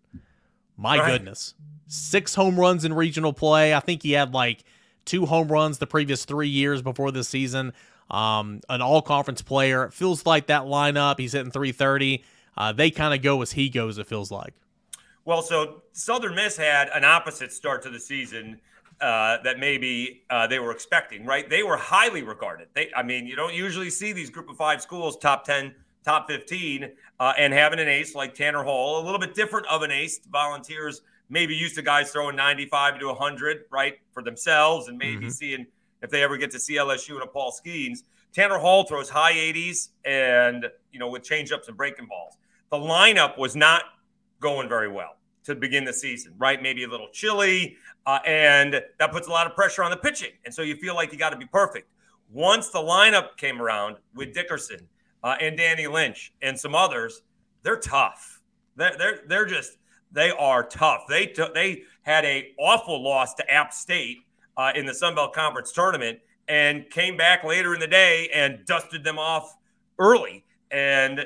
My 0.78 0.98
right. 0.98 1.12
goodness. 1.12 1.56
Six 1.88 2.36
home 2.36 2.60
runs 2.60 2.86
in 2.86 2.94
regional 2.94 3.34
play. 3.34 3.74
I 3.74 3.80
think 3.80 4.04
he 4.04 4.14
had 4.14 4.34
like 4.34 4.64
two 5.04 5.26
home 5.26 5.48
runs 5.50 5.78
the 5.78 5.88
previous 5.88 6.26
three 6.26 6.48
years 6.48 6.82
before 6.82 7.12
this 7.12 7.28
season 7.28 7.74
um, 8.10 8.62
an 8.70 8.82
all 8.82 9.02
conference 9.02 9.42
player. 9.42 9.86
It 9.86 9.94
feels 9.94 10.26
like 10.26 10.48
that 10.48 10.64
lineup, 10.64 11.20
he's 11.20 11.34
hitting 11.34 11.52
330. 11.52 12.24
Uh, 12.58 12.72
they 12.72 12.92
kind 12.92 13.14
of 13.14 13.22
go 13.22 13.42
as 13.42 13.52
he 13.52 13.70
goes, 13.70 13.98
it 13.98 14.08
feels 14.08 14.32
like. 14.32 14.54
Well, 15.26 15.42
so 15.42 15.82
Southern 15.92 16.36
Miss 16.36 16.56
had 16.56 16.90
an 16.94 17.04
opposite 17.04 17.52
start 17.52 17.82
to 17.84 17.90
the 17.90 18.00
season 18.00 18.60
uh, 19.02 19.38
that 19.44 19.60
maybe 19.60 20.24
uh, 20.30 20.48
they 20.48 20.60
were 20.60 20.72
expecting, 20.72 21.26
right? 21.26 21.50
They 21.50 21.64
were 21.64 21.78
highly 21.78 22.22
regarded. 22.22 22.68
They, 22.74 22.92
I 22.96 23.04
mean, 23.04 23.26
you 23.26 23.36
don't 23.36 23.54
usually 23.54 23.90
see 23.90 24.14
these 24.14 24.30
group 24.30 24.50
of 24.50 24.56
five 24.56 24.82
schools 24.82 25.18
top 25.18 25.44
10, 25.44 25.74
top 26.04 26.30
15, 26.30 26.92
uh, 27.20 27.34
and 27.38 27.52
having 27.54 27.80
an 27.80 27.88
ace 27.88 28.16
like 28.16 28.36
Tanner 28.36 28.64
Hall, 28.64 29.02
a 29.02 29.04
little 29.04 29.20
bit 29.20 29.34
different 29.34 29.68
of 29.68 29.82
an 29.82 29.92
ace. 29.92 30.20
Volunteers 30.32 31.02
maybe 31.30 31.56
used 31.56 31.76
to 31.76 31.82
guys 31.82 32.12
throwing 32.12 32.36
95 32.36 33.00
to 33.00 33.08
100, 33.08 33.66
right, 33.72 33.96
for 34.12 34.22
themselves, 34.22 34.88
and 34.88 34.98
maybe 34.98 35.22
mm-hmm. 35.22 35.30
seeing 35.30 35.66
if 36.06 36.12
they 36.12 36.22
ever 36.22 36.38
get 36.38 36.52
to 36.52 36.60
see 36.60 36.76
LSU 36.76 37.16
and 37.16 37.24
a 37.24 37.28
Paul 37.28 37.52
Skenes. 37.52 38.04
Tanner 38.32 38.60
Hall 38.60 38.84
throws 38.84 39.10
high 39.10 39.34
80s 39.34 39.90
and, 40.06 40.68
you 40.92 41.00
know, 41.00 41.10
with 41.10 41.24
changeups 41.24 41.68
and 41.68 41.76
breaking 41.76 42.06
balls. 42.06 42.38
The 42.70 42.78
lineup 42.78 43.40
was 43.40 43.56
not 43.56 43.84
going 44.40 44.70
very 44.70 44.88
well 44.88 45.18
to 45.46 45.56
begin 45.56 45.84
the 45.84 45.94
season, 45.94 46.34
right? 46.38 46.62
Maybe 46.62 46.84
a 46.84 46.88
little 46.88 47.10
chilly, 47.12 47.78
uh, 48.06 48.20
and 48.26 48.82
that 49.00 49.12
puts 49.12 49.28
a 49.28 49.32
lot 49.32 49.48
of 49.48 49.56
pressure 49.56 49.84
on 49.84 49.90
the 49.90 49.98
pitching. 49.98 50.32
And 50.46 50.54
so 50.54 50.62
you 50.62 50.76
feel 50.76 50.94
like 50.94 51.12
you 51.12 51.18
got 51.18 51.32
to 51.32 51.38
be 51.38 51.48
perfect. 51.48 51.90
Once 52.32 52.70
the 52.70 52.80
lineup 52.80 53.38
came 53.38 53.60
around 53.60 53.96
with 54.14 54.34
Dickerson 54.34 54.88
uh, 55.24 55.36
and 55.42 55.58
Danny 55.58 55.88
Lynch 55.88 56.34
and 56.44 56.60
some 56.60 56.76
others, 56.76 57.24
they're 57.64 57.80
tough. 57.80 58.42
They're 58.76 58.96
they're, 58.98 59.20
they're 59.28 59.46
just 59.46 59.78
they 60.12 60.30
are 60.32 60.64
tough. 60.64 61.06
They 61.08 61.28
t- 61.28 61.48
they 61.54 61.84
had 62.02 62.26
a 62.26 62.54
awful 62.60 63.04
loss 63.04 63.34
to 63.36 63.52
App 63.52 63.74
State 63.74 64.25
uh, 64.58 64.72
in 64.76 64.86
the 64.86 64.94
Sun 64.94 65.16
Belt 65.16 65.34
Conference 65.34 65.72
tournament 65.72 66.20
and 66.48 66.90
came 66.90 67.18
back 67.18 67.44
later 67.44 67.74
in 67.74 67.80
the 67.80 67.88
day 67.88 68.30
and 68.34 68.66
dusted 68.66 69.04
them 69.04 69.18
off 69.18 69.58
early 70.00 70.46
and 70.72 71.26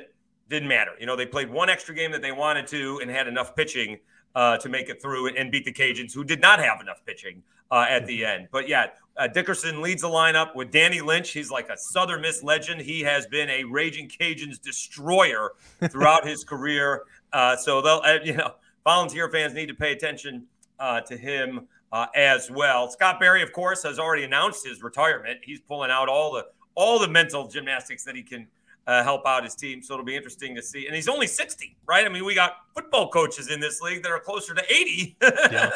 didn't 0.49 0.69
matter. 0.69 0.91
You 0.99 1.05
know, 1.05 1.15
they 1.15 1.25
played 1.25 1.49
one 1.49 1.69
extra 1.69 1.93
game 1.93 2.11
that 2.11 2.21
they 2.21 2.31
wanted 2.31 2.67
to 2.67 2.99
and 3.01 3.09
had 3.09 3.27
enough 3.27 3.55
pitching 3.55 3.99
uh, 4.35 4.57
to 4.57 4.69
make 4.69 4.89
it 4.89 5.01
through 5.01 5.35
and 5.35 5.51
beat 5.51 5.65
the 5.65 5.73
Cajuns, 5.73 6.13
who 6.13 6.23
did 6.23 6.41
not 6.41 6.59
have 6.59 6.81
enough 6.81 7.01
pitching 7.05 7.43
uh, 7.71 7.85
at 7.89 8.05
the 8.05 8.25
end. 8.25 8.47
But 8.51 8.67
yeah, 8.67 8.87
uh, 9.17 9.27
Dickerson 9.27 9.81
leads 9.81 10.01
the 10.01 10.07
lineup 10.07 10.55
with 10.55 10.71
Danny 10.71 11.01
Lynch. 11.01 11.31
He's 11.31 11.51
like 11.51 11.69
a 11.69 11.77
Southern 11.77 12.21
Miss 12.21 12.43
legend. 12.43 12.81
He 12.81 13.01
has 13.01 13.27
been 13.27 13.49
a 13.49 13.63
Raging 13.63 14.09
Cajuns 14.09 14.61
destroyer 14.61 15.51
throughout 15.89 16.25
his 16.27 16.43
career. 16.43 17.03
Uh, 17.33 17.55
so 17.57 17.81
they'll, 17.81 18.01
uh, 18.03 18.17
you 18.23 18.33
know, 18.33 18.53
volunteer 18.83 19.29
fans 19.29 19.53
need 19.53 19.67
to 19.67 19.73
pay 19.73 19.91
attention 19.91 20.45
uh, 20.79 21.01
to 21.01 21.17
him 21.17 21.67
as 21.91 22.51
well. 22.51 22.89
Scott 22.89 23.19
Berry, 23.19 23.41
of 23.41 23.51
course, 23.51 23.83
has 23.83 23.99
already 23.99 24.23
announced 24.23 24.65
his 24.65 24.83
retirement. 24.83 25.39
He's 25.43 25.59
pulling 25.59 25.91
out 25.91 26.09
all 26.09 26.33
the 26.33 26.45
all 26.75 26.99
the 26.99 27.07
mental 27.07 27.47
gymnastics 27.47 28.03
that 28.05 28.15
he 28.15 28.23
can 28.23 28.47
uh, 28.89 29.03
help 29.03 29.25
out 29.27 29.43
his 29.43 29.53
team. 29.53 29.83
So 29.83 29.93
it'll 29.93 30.05
be 30.05 30.15
interesting 30.15 30.55
to 30.55 30.63
see. 30.63 30.87
And 30.87 30.95
he's 30.95 31.07
only 31.07 31.27
60, 31.27 31.77
right? 31.85 32.05
I 32.05 32.09
mean, 32.09 32.25
we 32.25 32.33
got 32.33 32.53
football 32.73 33.09
coaches 33.09 33.51
in 33.51 33.59
this 33.59 33.81
league 33.81 34.01
that 34.01 34.11
are 34.11 34.19
closer 34.19 34.55
to 34.55 34.63
80 34.63 35.15
yeah. 35.21 35.69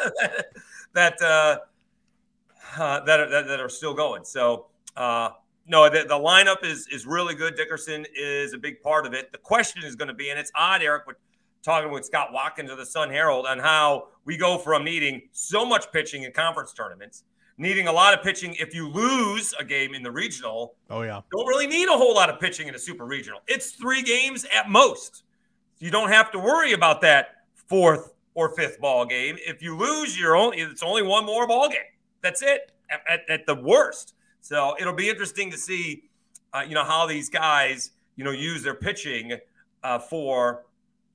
that, 0.94 1.22
uh, 1.22 1.58
uh, 2.76 3.00
that, 3.04 3.20
are, 3.20 3.30
that, 3.30 3.46
that, 3.46 3.60
are 3.60 3.68
still 3.68 3.94
going. 3.94 4.24
So, 4.24 4.66
uh, 4.96 5.30
no, 5.66 5.88
the, 5.88 6.00
the 6.02 6.14
lineup 6.14 6.64
is 6.64 6.88
is 6.88 7.06
really 7.06 7.34
good. 7.34 7.54
Dickerson 7.54 8.04
is 8.14 8.52
a 8.52 8.58
big 8.58 8.82
part 8.82 9.06
of 9.06 9.14
it. 9.14 9.30
The 9.32 9.38
question 9.38 9.82
is 9.84 9.94
going 9.94 10.08
to 10.08 10.14
be, 10.14 10.30
and 10.30 10.38
it's 10.38 10.52
odd, 10.54 10.82
Eric, 10.82 11.04
talking 11.64 11.90
with 11.90 12.04
Scott 12.04 12.32
Watkins 12.32 12.70
of 12.70 12.78
the 12.78 12.86
Sun 12.86 13.10
Herald 13.10 13.46
on 13.46 13.58
how 13.58 14.08
we 14.24 14.36
go 14.36 14.58
from 14.58 14.84
needing 14.84 15.22
so 15.32 15.64
much 15.64 15.90
pitching 15.92 16.22
in 16.22 16.32
conference 16.32 16.72
tournaments 16.72 17.24
needing 17.58 17.86
a 17.88 17.92
lot 17.92 18.14
of 18.14 18.22
pitching. 18.22 18.54
If 18.58 18.74
you 18.74 18.88
lose 18.88 19.54
a 19.58 19.64
game 19.64 19.94
in 19.94 20.02
the 20.02 20.10
regional, 20.10 20.74
oh 20.90 21.02
yeah, 21.02 21.20
don't 21.30 21.46
really 21.46 21.66
need 21.66 21.88
a 21.88 21.92
whole 21.92 22.14
lot 22.14 22.30
of 22.30 22.40
pitching 22.40 22.68
in 22.68 22.74
a 22.74 22.78
super 22.78 23.04
regional. 23.04 23.40
It's 23.46 23.72
three 23.72 24.02
games 24.02 24.46
at 24.56 24.68
most. 24.68 25.22
You 25.78 25.90
don't 25.90 26.10
have 26.10 26.30
to 26.32 26.38
worry 26.38 26.72
about 26.72 27.00
that 27.02 27.44
fourth 27.54 28.14
or 28.34 28.54
fifth 28.54 28.80
ball 28.80 29.06
game. 29.06 29.36
If 29.40 29.62
you 29.62 29.76
lose, 29.76 30.18
you're 30.18 30.36
only 30.36 30.58
it's 30.58 30.82
only 30.82 31.02
one 31.02 31.24
more 31.24 31.46
ball 31.46 31.68
game. 31.68 31.78
That's 32.22 32.42
it 32.42 32.72
at, 32.90 33.02
at, 33.08 33.20
at 33.28 33.46
the 33.46 33.54
worst. 33.54 34.14
So 34.40 34.74
it'll 34.80 34.94
be 34.94 35.08
interesting 35.08 35.50
to 35.50 35.58
see, 35.58 36.04
uh, 36.52 36.64
you 36.66 36.74
know, 36.74 36.84
how 36.84 37.06
these 37.06 37.28
guys, 37.28 37.92
you 38.16 38.24
know, 38.24 38.30
use 38.30 38.62
their 38.62 38.74
pitching 38.74 39.38
uh, 39.82 39.98
for 39.98 40.64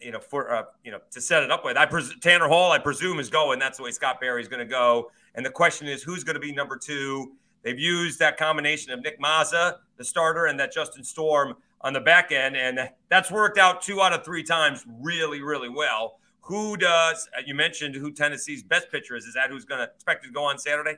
you 0.01 0.11
know, 0.11 0.19
for 0.19 0.51
uh, 0.53 0.63
you 0.83 0.91
know, 0.91 0.99
to 1.11 1.21
set 1.21 1.43
it 1.43 1.51
up 1.51 1.65
with. 1.65 1.77
I 1.77 1.85
pres- 1.85 2.15
Tanner 2.21 2.47
Hall, 2.47 2.71
I 2.71 2.79
presume, 2.79 3.19
is 3.19 3.29
going. 3.29 3.59
That's 3.59 3.77
the 3.77 3.83
way 3.83 3.91
Scott 3.91 4.19
Berry 4.19 4.41
is 4.41 4.47
going 4.47 4.59
to 4.59 4.65
go. 4.65 5.11
And 5.35 5.45
the 5.45 5.49
question 5.49 5.87
is, 5.87 6.03
who's 6.03 6.23
going 6.23 6.35
to 6.35 6.39
be 6.39 6.51
number 6.51 6.77
two? 6.77 7.33
They've 7.61 7.79
used 7.79 8.19
that 8.19 8.37
combination 8.37 8.91
of 8.93 9.01
Nick 9.01 9.19
Mazza, 9.21 9.77
the 9.97 10.03
starter, 10.03 10.45
and 10.45 10.59
that 10.59 10.71
Justin 10.71 11.03
Storm 11.03 11.55
on 11.81 11.93
the 11.93 11.99
back 11.99 12.31
end, 12.31 12.57
and 12.57 12.89
that's 13.09 13.31
worked 13.31 13.57
out 13.57 13.81
two 13.81 14.01
out 14.01 14.13
of 14.13 14.23
three 14.25 14.43
times 14.43 14.85
really, 15.01 15.41
really 15.41 15.69
well. 15.69 16.19
Who 16.41 16.75
does 16.77 17.29
uh, 17.37 17.41
you 17.45 17.53
mentioned 17.53 17.95
who 17.95 18.11
Tennessee's 18.11 18.63
best 18.63 18.91
pitcher 18.91 19.15
is? 19.15 19.25
Is 19.25 19.33
that 19.35 19.49
who's 19.49 19.65
going 19.65 19.79
to 19.79 19.85
expect 19.85 20.23
to 20.23 20.31
go 20.31 20.43
on 20.43 20.57
Saturday? 20.57 20.97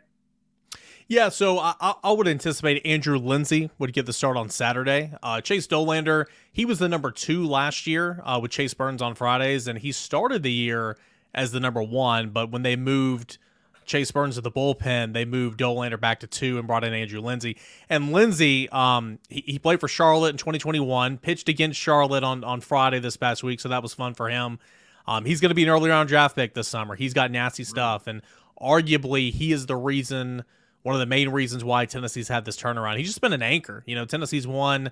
Yeah, 1.11 1.27
so 1.27 1.59
I, 1.59 1.75
I, 2.01 2.13
would 2.13 2.29
anticipate 2.29 2.85
Andrew 2.85 3.17
Lindsey 3.17 3.69
would 3.77 3.91
get 3.91 4.05
the 4.05 4.13
start 4.13 4.37
on 4.37 4.49
Saturday. 4.49 5.11
Uh, 5.21 5.41
Chase 5.41 5.67
Dollander, 5.67 6.27
he 6.53 6.63
was 6.63 6.79
the 6.79 6.87
number 6.87 7.11
two 7.11 7.45
last 7.45 7.85
year 7.85 8.21
uh, 8.23 8.39
with 8.41 8.51
Chase 8.51 8.73
Burns 8.73 9.01
on 9.01 9.13
Fridays, 9.15 9.67
and 9.67 9.79
he 9.79 9.91
started 9.91 10.41
the 10.41 10.53
year 10.53 10.97
as 11.33 11.51
the 11.51 11.59
number 11.59 11.83
one. 11.83 12.29
But 12.29 12.49
when 12.49 12.63
they 12.63 12.77
moved 12.77 13.39
Chase 13.85 14.09
Burns 14.09 14.35
to 14.35 14.41
the 14.41 14.49
bullpen, 14.49 15.11
they 15.11 15.25
moved 15.25 15.59
Dollander 15.59 15.99
back 15.99 16.21
to 16.21 16.27
two 16.27 16.57
and 16.57 16.65
brought 16.65 16.85
in 16.85 16.93
Andrew 16.93 17.19
Lindsey. 17.19 17.57
And 17.89 18.13
Lindsey, 18.13 18.69
um, 18.69 19.19
he, 19.27 19.43
he 19.45 19.59
played 19.59 19.81
for 19.81 19.89
Charlotte 19.89 20.29
in 20.29 20.37
2021, 20.37 21.17
pitched 21.17 21.49
against 21.49 21.77
Charlotte 21.77 22.23
on, 22.23 22.45
on 22.45 22.61
Friday 22.61 22.99
this 22.99 23.17
past 23.17 23.43
week, 23.43 23.59
so 23.59 23.67
that 23.67 23.83
was 23.83 23.93
fun 23.93 24.13
for 24.13 24.29
him. 24.29 24.59
Um, 25.05 25.25
he's 25.25 25.41
going 25.41 25.49
to 25.49 25.55
be 25.55 25.63
an 25.63 25.69
early 25.69 25.89
round 25.89 26.07
draft 26.07 26.37
pick 26.37 26.53
this 26.53 26.69
summer. 26.69 26.95
He's 26.95 27.13
got 27.13 27.31
nasty 27.31 27.65
stuff, 27.65 28.07
and 28.07 28.21
arguably 28.61 29.29
he 29.29 29.51
is 29.51 29.65
the 29.65 29.75
reason– 29.75 30.45
one 30.83 30.95
of 30.95 30.99
the 30.99 31.05
main 31.05 31.29
reasons 31.29 31.63
why 31.63 31.85
Tennessee's 31.85 32.27
had 32.27 32.45
this 32.45 32.57
turnaround. 32.57 32.97
He's 32.97 33.07
just 33.07 33.21
been 33.21 33.33
an 33.33 33.43
anchor. 33.43 33.83
You 33.85 33.95
know, 33.95 34.05
Tennessee's 34.05 34.47
won 34.47 34.91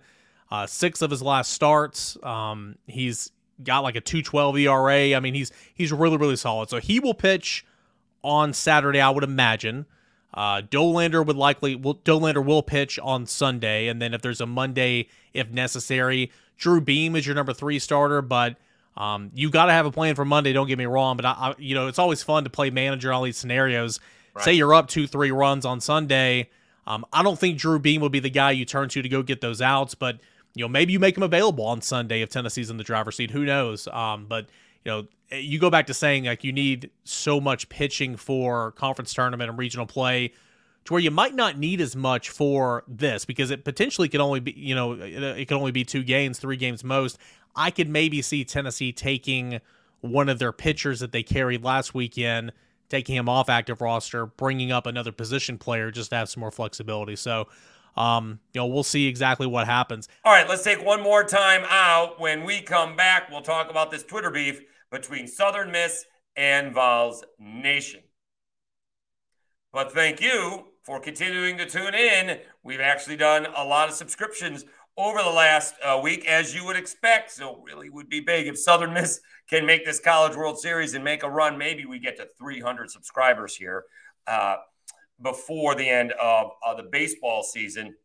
uh, 0.51 0.67
six 0.67 1.01
of 1.01 1.11
his 1.11 1.21
last 1.21 1.51
starts. 1.51 2.17
Um, 2.23 2.77
he's 2.87 3.31
got 3.63 3.79
like 3.79 3.95
a 3.95 4.01
212 4.01 4.57
ERA. 4.57 5.15
I 5.15 5.19
mean, 5.19 5.33
he's 5.33 5.51
he's 5.73 5.91
really 5.91 6.17
really 6.17 6.35
solid. 6.35 6.69
So 6.69 6.77
he 6.77 6.99
will 6.99 7.13
pitch 7.13 7.65
on 8.23 8.53
Saturday, 8.53 8.99
I 8.99 9.09
would 9.09 9.23
imagine. 9.23 9.85
Uh, 10.31 10.61
Dollander 10.61 11.25
would 11.25 11.37
likely 11.37 11.75
will 11.75 11.95
Dollander 11.95 12.45
will 12.45 12.61
pitch 12.61 12.99
on 12.99 13.25
Sunday, 13.25 13.87
and 13.87 14.01
then 14.01 14.13
if 14.13 14.21
there's 14.21 14.41
a 14.41 14.45
Monday, 14.45 15.07
if 15.33 15.49
necessary, 15.49 16.31
Drew 16.57 16.81
Beam 16.81 17.15
is 17.15 17.25
your 17.25 17.35
number 17.35 17.53
three 17.53 17.79
starter, 17.79 18.21
but. 18.21 18.57
Um, 18.97 19.31
you 19.33 19.49
got 19.49 19.67
to 19.67 19.71
have 19.71 19.85
a 19.85 19.91
plan 19.91 20.15
for 20.15 20.25
Monday. 20.25 20.51
Don't 20.51 20.67
get 20.67 20.77
me 20.77 20.85
wrong, 20.85 21.15
but 21.15 21.25
I, 21.25 21.31
I, 21.31 21.55
you 21.57 21.73
know 21.73 21.87
it's 21.87 21.99
always 21.99 22.21
fun 22.21 22.43
to 22.43 22.49
play 22.49 22.69
manager 22.69 23.13
all 23.13 23.21
these 23.21 23.37
scenarios 23.37 24.01
Right. 24.35 24.45
Say 24.45 24.53
you're 24.53 24.73
up 24.73 24.87
two, 24.87 25.07
three 25.07 25.31
runs 25.31 25.65
on 25.65 25.81
Sunday. 25.81 26.49
Um, 26.87 27.05
I 27.13 27.23
don't 27.23 27.37
think 27.37 27.57
Drew 27.57 27.79
Beam 27.79 28.01
would 28.01 28.11
be 28.11 28.19
the 28.19 28.29
guy 28.29 28.51
you 28.51 28.65
turn 28.65 28.89
to 28.89 29.01
to 29.01 29.09
go 29.09 29.21
get 29.21 29.41
those 29.41 29.61
outs, 29.61 29.95
but 29.95 30.19
you 30.55 30.63
know 30.63 30.69
maybe 30.69 30.93
you 30.93 30.99
make 30.99 31.15
him 31.15 31.23
available 31.23 31.65
on 31.65 31.81
Sunday 31.81 32.21
if 32.21 32.29
Tennessee's 32.29 32.69
in 32.69 32.77
the 32.77 32.83
driver's 32.83 33.15
seat. 33.15 33.31
Who 33.31 33.45
knows? 33.45 33.87
Um, 33.87 34.25
but 34.27 34.47
you 34.83 34.91
know 34.91 35.07
you 35.31 35.59
go 35.59 35.69
back 35.69 35.87
to 35.87 35.93
saying 35.93 36.25
like 36.25 36.43
you 36.43 36.51
need 36.51 36.89
so 37.03 37.39
much 37.39 37.69
pitching 37.69 38.15
for 38.17 38.71
conference 38.71 39.13
tournament 39.13 39.49
and 39.49 39.59
regional 39.59 39.85
play 39.85 40.33
to 40.85 40.93
where 40.93 41.01
you 41.01 41.11
might 41.11 41.35
not 41.35 41.57
need 41.57 41.81
as 41.81 41.95
much 41.95 42.29
for 42.29 42.83
this 42.87 43.25
because 43.25 43.51
it 43.51 43.63
potentially 43.63 44.09
could 44.09 44.21
only 44.21 44.39
be 44.39 44.51
you 44.53 44.73
know 44.73 44.93
it 44.93 45.47
could 45.47 45.57
only 45.57 45.71
be 45.71 45.83
two 45.83 46.03
games, 46.03 46.39
three 46.39 46.57
games 46.57 46.83
most. 46.83 47.17
I 47.55 47.71
could 47.71 47.89
maybe 47.89 48.21
see 48.21 48.43
Tennessee 48.43 48.91
taking 48.91 49.59
one 50.01 50.29
of 50.29 50.39
their 50.39 50.51
pitchers 50.51 51.01
that 51.01 51.11
they 51.11 51.23
carried 51.23 51.63
last 51.63 51.93
weekend 51.93 52.51
taking 52.89 53.15
him 53.15 53.29
off 53.29 53.49
active 53.49 53.81
roster, 53.81 54.25
bringing 54.25 54.71
up 54.71 54.85
another 54.85 55.11
position 55.11 55.57
player 55.57 55.91
just 55.91 56.09
to 56.09 56.15
have 56.15 56.29
some 56.29 56.41
more 56.41 56.51
flexibility. 56.51 57.15
So, 57.15 57.47
um, 57.95 58.39
you 58.53 58.61
know, 58.61 58.67
we'll 58.67 58.83
see 58.83 59.07
exactly 59.07 59.47
what 59.47 59.67
happens. 59.67 60.07
All 60.23 60.33
right, 60.33 60.47
let's 60.47 60.63
take 60.63 60.83
one 60.83 61.01
more 61.01 61.23
time 61.23 61.63
out. 61.69 62.19
When 62.19 62.43
we 62.43 62.61
come 62.61 62.95
back, 62.95 63.29
we'll 63.29 63.41
talk 63.41 63.69
about 63.69 63.91
this 63.91 64.03
Twitter 64.03 64.31
beef 64.31 64.61
between 64.91 65.27
Southern 65.27 65.71
Miss 65.71 66.05
and 66.35 66.73
Vols 66.73 67.23
Nation. 67.37 68.01
But 69.71 69.91
thank 69.91 70.21
you 70.21 70.65
for 70.81 70.99
continuing 70.99 71.57
to 71.57 71.65
tune 71.67 71.93
in. 71.93 72.39
We've 72.63 72.79
actually 72.79 73.17
done 73.17 73.47
a 73.55 73.63
lot 73.63 73.89
of 73.89 73.95
subscriptions 73.95 74.65
over 74.99 75.23
the 75.23 75.29
last 75.29 75.75
uh, 75.81 75.97
week, 76.03 76.25
as 76.27 76.53
you 76.53 76.65
would 76.65 76.75
expect. 76.75 77.31
So, 77.31 77.61
really 77.63 77.89
would 77.89 78.09
be 78.09 78.19
big 78.19 78.47
if 78.47 78.59
Southern 78.59 78.93
Miss 78.93 79.21
can 79.49 79.65
make 79.65 79.85
this 79.85 79.99
College 79.99 80.35
World 80.35 80.59
Series 80.59 80.93
and 80.93 81.03
make 81.03 81.23
a 81.23 81.29
run. 81.29 81.57
Maybe 81.57 81.85
we 81.85 81.99
get 81.99 82.17
to 82.17 82.27
300 82.37 82.91
subscribers 82.91 83.55
here 83.55 83.85
uh, 84.27 84.57
before 85.21 85.73
the 85.75 85.87
end 85.87 86.11
of, 86.21 86.51
of 86.65 86.75
the 86.75 86.83
baseball 86.83 87.43
season. 87.43 87.95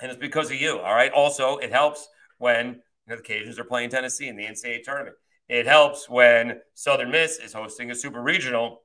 And 0.00 0.10
it's 0.10 0.20
because 0.20 0.50
of 0.50 0.60
you. 0.60 0.78
All 0.78 0.94
right. 0.94 1.12
Also, 1.12 1.58
it 1.58 1.70
helps 1.70 2.08
when 2.38 2.80
you 3.06 3.14
know, 3.14 3.16
the 3.16 3.22
Cajuns 3.22 3.58
are 3.58 3.64
playing 3.64 3.90
Tennessee 3.90 4.28
in 4.28 4.36
the 4.36 4.44
NCAA 4.44 4.82
tournament. 4.82 5.16
It 5.48 5.66
helps 5.66 6.08
when 6.10 6.60
Southern 6.74 7.12
Miss 7.12 7.38
is 7.38 7.52
hosting 7.52 7.92
a 7.92 7.94
super 7.94 8.20
regional 8.20 8.82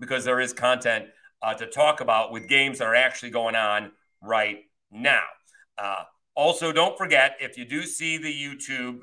because 0.00 0.24
there 0.24 0.40
is 0.40 0.54
content 0.54 1.06
uh, 1.42 1.52
to 1.54 1.66
talk 1.66 2.00
about 2.00 2.32
with 2.32 2.48
games 2.48 2.78
that 2.78 2.86
are 2.86 2.94
actually 2.94 3.30
going 3.30 3.54
on 3.54 3.92
right 4.22 4.60
now. 4.90 5.22
Uh, 5.76 6.04
also, 6.34 6.72
don't 6.72 6.98
forget 6.98 7.36
if 7.40 7.56
you 7.56 7.64
do 7.64 7.82
see 7.84 8.18
the 8.18 8.32
YouTube 8.32 9.00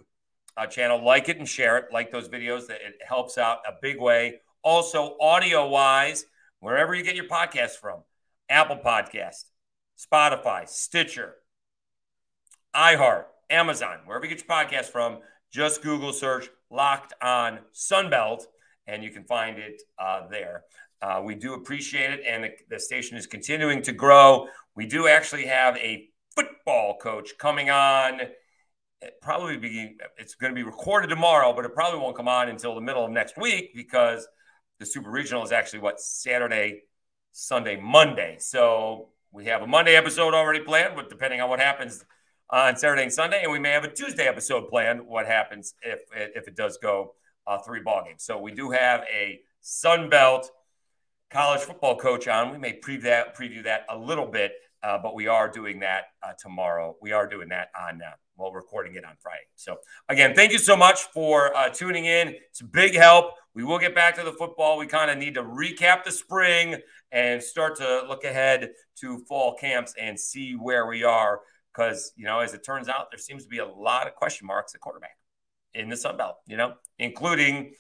uh, 0.58 0.66
channel. 0.66 1.04
Like 1.04 1.30
it 1.30 1.38
and 1.38 1.48
share 1.48 1.78
it. 1.78 1.86
Like 1.92 2.12
those 2.12 2.28
videos. 2.28 2.68
That 2.68 2.82
it 2.82 2.96
helps 3.06 3.38
out 3.38 3.60
a 3.68 3.74
big 3.82 4.00
way. 4.00 4.42
Also, 4.64 5.18
audio 5.20 5.68
wise, 5.68 6.26
wherever 6.60 6.94
you 6.94 7.04
get 7.04 7.16
your 7.16 7.28
podcast 7.28 7.72
from 7.72 8.02
Apple 8.50 8.78
Podcast, 8.78 9.46
Spotify, 9.98 10.68
Stitcher, 10.68 11.36
iHeart, 12.76 13.26
Amazon, 13.50 14.00
wherever 14.06 14.26
you 14.26 14.36
get 14.36 14.46
your 14.48 14.56
podcast 14.56 14.86
from, 14.86 15.20
just 15.52 15.82
Google 15.82 16.14
search 16.14 16.50
Locked 16.70 17.14
on 17.22 17.60
Sunbelt, 17.74 18.44
and 18.88 19.04
you 19.04 19.10
can 19.10 19.26
find 19.26 19.58
it 19.58 19.82
uh, 20.00 20.28
there. 20.30 20.64
Uh, 21.02 21.22
we 21.24 21.36
do 21.36 21.54
appreciate 21.54 22.12
it, 22.12 22.22
and 22.26 22.44
the, 22.44 22.52
the 22.70 22.80
station 22.80 23.18
is 23.18 23.28
continuing 23.28 23.82
to 23.82 23.92
grow. 23.92 24.48
We 24.76 24.86
do 24.86 25.08
actually 25.08 25.48
have 25.48 25.76
a 25.78 26.11
football 26.36 26.98
coach 26.98 27.38
coming 27.38 27.70
on. 27.70 28.22
It 29.02 29.16
probably 29.22 29.58
be 29.58 29.98
it's 30.18 30.36
going 30.36 30.52
to 30.52 30.56
be 30.56 30.64
recorded 30.64 31.10
tomorrow, 31.10 31.54
but 31.54 31.66
it 31.66 31.74
probably 31.74 32.00
won't 32.00 32.16
come 32.16 32.28
on 32.28 32.50
until 32.50 32.76
the 32.76 32.82
middle 32.82 33.04
of 33.04 33.12
next 33.12 33.38
week 33.38 33.72
because 33.76 34.28
the 34.80 34.86
Super 34.86 35.10
Regional 35.10 35.44
is 35.44 35.52
actually 35.52 35.80
what 35.80 36.00
Saturday, 36.00 36.84
Sunday, 37.32 37.80
Monday. 37.80 38.38
So 38.40 39.10
we 39.32 39.46
have 39.46 39.62
a 39.62 39.68
Monday 39.68 39.96
episode 39.96 40.34
already 40.34 40.60
planned, 40.60 40.96
but 40.96 41.10
depending 41.10 41.42
on 41.42 41.50
what 41.50 41.60
happens 41.60 42.04
on 42.52 42.76
Saturday 42.76 43.04
and 43.04 43.14
Sunday, 43.14 43.44
and 43.44 43.52
we 43.52 43.60
may 43.60 43.72
have 43.72 43.86
a 43.86 43.92
Tuesday 43.92 44.28
episode 44.28 44.70
planned. 44.70 45.06
What 45.06 45.26
happens 45.26 45.74
if 45.82 46.02
if 46.14 46.48
it 46.48 46.56
does 46.56 46.78
go 46.78 47.16
uh, 47.48 47.60
three 47.60 47.80
ball 47.82 48.04
games? 48.06 48.24
So 48.24 48.38
we 48.40 48.52
do 48.52 48.72
have 48.72 49.02
a 49.12 49.40
Sun 49.62 50.10
Belt 50.10 50.52
college 51.30 51.62
football 51.62 51.96
coach 51.98 52.28
on. 52.28 52.52
We 52.52 52.58
may 52.58 52.80
preview 52.80 53.04
that 53.04 53.38
preview 53.38 53.64
that 53.64 53.86
a 53.90 53.98
little 53.98 54.26
bit, 54.28 54.52
uh, 54.84 54.98
but 54.98 55.16
we 55.16 55.28
are 55.28 55.50
doing 55.50 55.80
that 55.80 56.06
uh, 56.24 56.34
tomorrow. 56.40 56.96
We 57.02 57.12
are 57.12 57.28
doing 57.28 57.50
that 57.50 57.70
on 57.80 58.02
uh, 58.02 58.12
while 58.36 58.52
recording 58.52 58.96
it 58.96 59.06
on 59.06 59.14
Friday. 59.20 59.46
So 59.56 59.78
again, 60.10 60.34
thank 60.36 60.52
you 60.52 60.58
so 60.58 60.76
much 60.76 61.04
for 61.14 61.56
uh, 61.56 61.70
tuning 61.70 62.06
in. 62.06 62.30
It's 62.50 62.62
a 62.62 62.66
big 62.66 62.96
help. 62.96 63.34
We 63.54 63.64
will 63.64 63.80
get 63.80 63.94
back 63.94 64.16
to 64.16 64.24
the 64.24 64.32
football. 64.32 64.78
We 64.78 64.88
kind 64.88 65.12
of 65.12 65.18
need 65.18 65.36
to 65.36 65.44
recap 65.44 66.04
the 66.04 66.12
spring 66.12 66.78
and 67.12 67.44
start 67.44 67.76
to 67.78 68.04
look 68.08 68.24
ahead 68.24 68.72
to 69.02 69.20
fall 69.28 69.56
camps 69.56 69.94
and 70.00 70.20
see 70.20 70.54
where 70.54 70.88
we 70.88 71.04
are 71.04 71.42
because 71.74 72.14
you 72.16 72.26
know, 72.26 72.40
as 72.40 72.54
it 72.54 72.64
turns 72.64 72.90
out, 72.90 73.12
there 73.12 73.20
seems 73.20 73.44
to 73.44 73.50
be 73.50 73.60
a 73.60 73.66
lot 73.66 74.08
of 74.08 74.16
question 74.16 74.48
marks 74.48 74.76
at 74.76 74.82
quarterback 74.82 75.18
in 75.74 75.90
the 75.90 75.98
Sun 75.98 76.18
Belt. 76.18 76.38
You 76.48 76.58
know, 76.58 76.74
including 77.00 77.74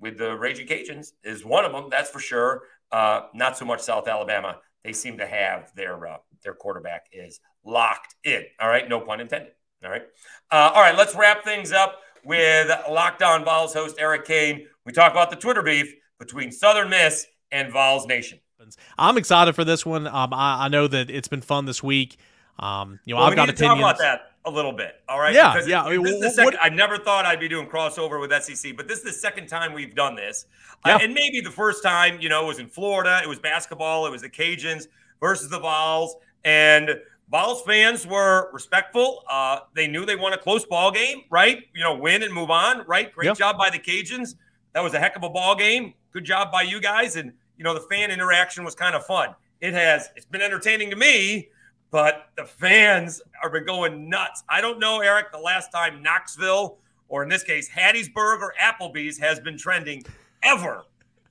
with 0.00 0.18
the 0.18 0.36
Raging 0.36 0.66
Cajuns 0.66 1.08
is 1.24 1.44
one 1.44 1.64
of 1.64 1.72
them. 1.72 1.88
That's 1.90 2.10
for 2.10 2.20
sure. 2.20 2.62
Uh, 2.90 3.22
not 3.34 3.58
so 3.58 3.64
much 3.64 3.80
South 3.80 4.08
Alabama. 4.08 4.58
They 4.84 4.92
seem 4.92 5.18
to 5.18 5.26
have 5.26 5.72
their 5.74 6.06
uh, 6.06 6.16
their 6.48 6.54
quarterback 6.54 7.08
is 7.12 7.40
locked 7.62 8.14
in. 8.24 8.42
All 8.58 8.68
right, 8.68 8.88
no 8.88 9.00
pun 9.00 9.20
intended. 9.20 9.52
All 9.84 9.90
right, 9.90 10.02
uh, 10.50 10.72
all 10.74 10.80
right. 10.80 10.96
Let's 10.96 11.14
wrap 11.14 11.44
things 11.44 11.72
up 11.72 12.00
with 12.24 12.70
Locked 12.90 13.22
On 13.22 13.44
Vols 13.44 13.74
host 13.74 13.96
Eric 13.98 14.24
Cain. 14.24 14.66
We 14.86 14.92
talk 14.92 15.12
about 15.12 15.28
the 15.28 15.36
Twitter 15.36 15.62
beef 15.62 15.94
between 16.18 16.50
Southern 16.50 16.88
Miss 16.88 17.26
and 17.52 17.70
Vols 17.70 18.06
Nation. 18.06 18.40
I'm 18.96 19.18
excited 19.18 19.54
for 19.54 19.64
this 19.64 19.84
one. 19.84 20.06
Um, 20.06 20.32
I, 20.32 20.64
I 20.64 20.68
know 20.68 20.88
that 20.88 21.10
it's 21.10 21.28
been 21.28 21.42
fun 21.42 21.66
this 21.66 21.82
week. 21.82 22.16
Um, 22.58 22.98
you 23.04 23.14
know, 23.14 23.20
well, 23.20 23.30
I've 23.30 23.36
got 23.36 23.50
opinions. 23.50 23.78
About 23.80 23.98
that 23.98 24.32
a 24.46 24.50
little 24.50 24.72
bit. 24.72 24.96
All 25.08 25.20
right. 25.20 25.34
Yeah, 25.34 25.52
because 25.52 25.68
yeah. 25.68 25.86
It, 25.86 26.02
this 26.02 26.14
is 26.14 26.20
the 26.20 26.30
second, 26.30 26.58
I 26.60 26.70
never 26.70 26.98
thought 26.98 27.24
I'd 27.26 27.38
be 27.38 27.48
doing 27.48 27.68
crossover 27.68 28.20
with 28.20 28.32
SEC, 28.42 28.76
but 28.76 28.88
this 28.88 28.98
is 28.98 29.04
the 29.04 29.12
second 29.12 29.46
time 29.46 29.74
we've 29.74 29.94
done 29.94 30.16
this. 30.16 30.46
Uh, 30.84 30.88
yeah. 30.88 30.96
Uh, 30.96 30.98
and 31.02 31.14
maybe 31.14 31.40
the 31.40 31.50
first 31.50 31.82
time, 31.82 32.18
you 32.20 32.28
know, 32.28 32.44
it 32.44 32.48
was 32.48 32.58
in 32.58 32.68
Florida. 32.68 33.20
It 33.22 33.28
was 33.28 33.38
basketball. 33.38 34.06
It 34.06 34.10
was 34.10 34.22
the 34.22 34.30
Cajuns 34.30 34.88
versus 35.20 35.48
the 35.48 35.58
Vols, 35.58 36.16
and 36.44 36.90
Vols 37.30 37.62
fans 37.62 38.06
were 38.06 38.50
respectful. 38.52 39.22
Uh, 39.30 39.60
they 39.74 39.86
knew 39.86 40.06
they 40.06 40.16
won 40.16 40.32
a 40.32 40.38
close 40.38 40.64
ball 40.64 40.90
game, 40.90 41.22
right? 41.30 41.64
You 41.74 41.82
know, 41.82 41.94
win 41.94 42.22
and 42.22 42.32
move 42.32 42.50
on, 42.50 42.86
right? 42.86 43.12
Great 43.12 43.36
job 43.36 43.58
by 43.58 43.70
the 43.70 43.78
Cajuns. 43.78 44.36
That 44.72 44.82
was 44.82 44.94
a 44.94 44.98
heck 44.98 45.16
of 45.16 45.22
a 45.22 45.28
ball 45.28 45.54
game. 45.54 45.94
Good 46.12 46.24
job 46.24 46.50
by 46.50 46.62
you 46.62 46.80
guys, 46.80 47.16
and 47.16 47.32
you 47.56 47.64
know 47.64 47.74
the 47.74 47.80
fan 47.80 48.10
interaction 48.10 48.64
was 48.64 48.74
kind 48.74 48.94
of 48.94 49.04
fun. 49.04 49.34
It 49.60 49.74
has. 49.74 50.08
It's 50.16 50.26
been 50.26 50.42
entertaining 50.42 50.90
to 50.90 50.96
me 50.96 51.48
but 51.90 52.30
the 52.36 52.44
fans 52.44 53.22
have 53.42 53.52
been 53.52 53.64
going 53.64 54.08
nuts. 54.08 54.44
I 54.48 54.60
don't 54.60 54.78
know, 54.78 55.00
Eric, 55.00 55.32
the 55.32 55.38
last 55.38 55.72
time 55.72 56.02
Knoxville, 56.02 56.78
or 57.08 57.22
in 57.22 57.28
this 57.28 57.42
case, 57.42 57.68
Hattiesburg 57.70 58.40
or 58.40 58.54
Applebee's 58.60 59.18
has 59.18 59.40
been 59.40 59.56
trending 59.56 60.04
ever. 60.42 60.82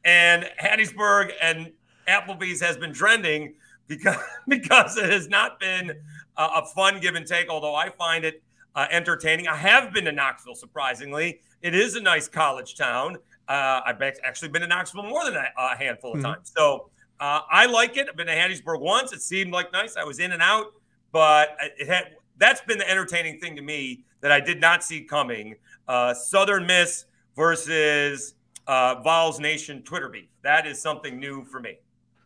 And 0.04 0.50
Hattiesburg 0.60 1.32
and 1.42 1.72
Applebee's 2.08 2.62
has 2.62 2.78
been 2.78 2.94
trending 2.94 3.54
because, 3.88 4.18
because 4.48 4.98
it 4.98 5.10
has 5.10 5.28
not 5.28 5.60
been 5.60 5.92
a, 6.38 6.44
a 6.44 6.66
fun 6.66 7.00
give 7.00 7.16
and 7.16 7.26
take, 7.26 7.50
although 7.50 7.76
I 7.76 7.90
find 7.90 8.26
it 8.26 8.42
uh, 8.76 8.88
entertaining. 8.92 9.48
I 9.48 9.56
have 9.56 9.92
been 9.92 10.06
to 10.06 10.12
Knoxville, 10.12 10.56
surprisingly. 10.56 11.40
It 11.62 11.74
is 11.74 11.96
a 11.96 12.02
nice 12.02 12.28
college 12.28 12.76
town. 12.76 13.18
Uh, 13.48 13.82
I've 13.86 14.02
actually 14.02 14.50
been 14.50 14.62
to 14.62 14.68
Knoxville 14.68 15.04
more 15.04 15.26
than 15.26 15.36
a, 15.36 15.48
a 15.58 15.78
handful 15.78 16.12
of 16.12 16.18
mm-hmm. 16.18 16.34
times. 16.34 16.52
So 16.56 16.90
uh, 17.20 17.42
I 17.50 17.66
like 17.66 17.98
it. 17.98 18.08
I've 18.10 18.16
been 18.16 18.28
to 18.28 18.36
Hattiesburg 18.36 18.82
once. 18.82 19.14
It 19.14 19.22
seemed 19.22 19.52
like 19.52 19.72
nice. 19.72 19.98
I 19.98 20.04
was 20.04 20.20
in 20.20 20.32
and 20.32 20.42
out, 20.42 20.74
but 21.12 21.58
it 21.80 21.88
had 21.88 22.16
that's 22.38 22.62
been 22.62 22.78
the 22.78 22.90
entertaining 22.90 23.40
thing 23.40 23.56
to 23.56 23.62
me 23.62 24.04
that 24.22 24.32
I 24.32 24.40
did 24.40 24.62
not 24.62 24.84
see 24.84 25.02
coming. 25.02 25.56
Uh, 25.88 26.14
Southern 26.14 26.68
Miss 26.68 27.06
versus 27.36 28.36
uh, 28.68 29.02
Vols 29.02 29.40
Nation 29.40 29.82
Twitter 29.82 30.10
beef. 30.10 30.28
That 30.44 30.68
is 30.68 30.80
something 30.82 31.20
new 31.20 31.44
for 31.46 31.60
me. 31.60 31.78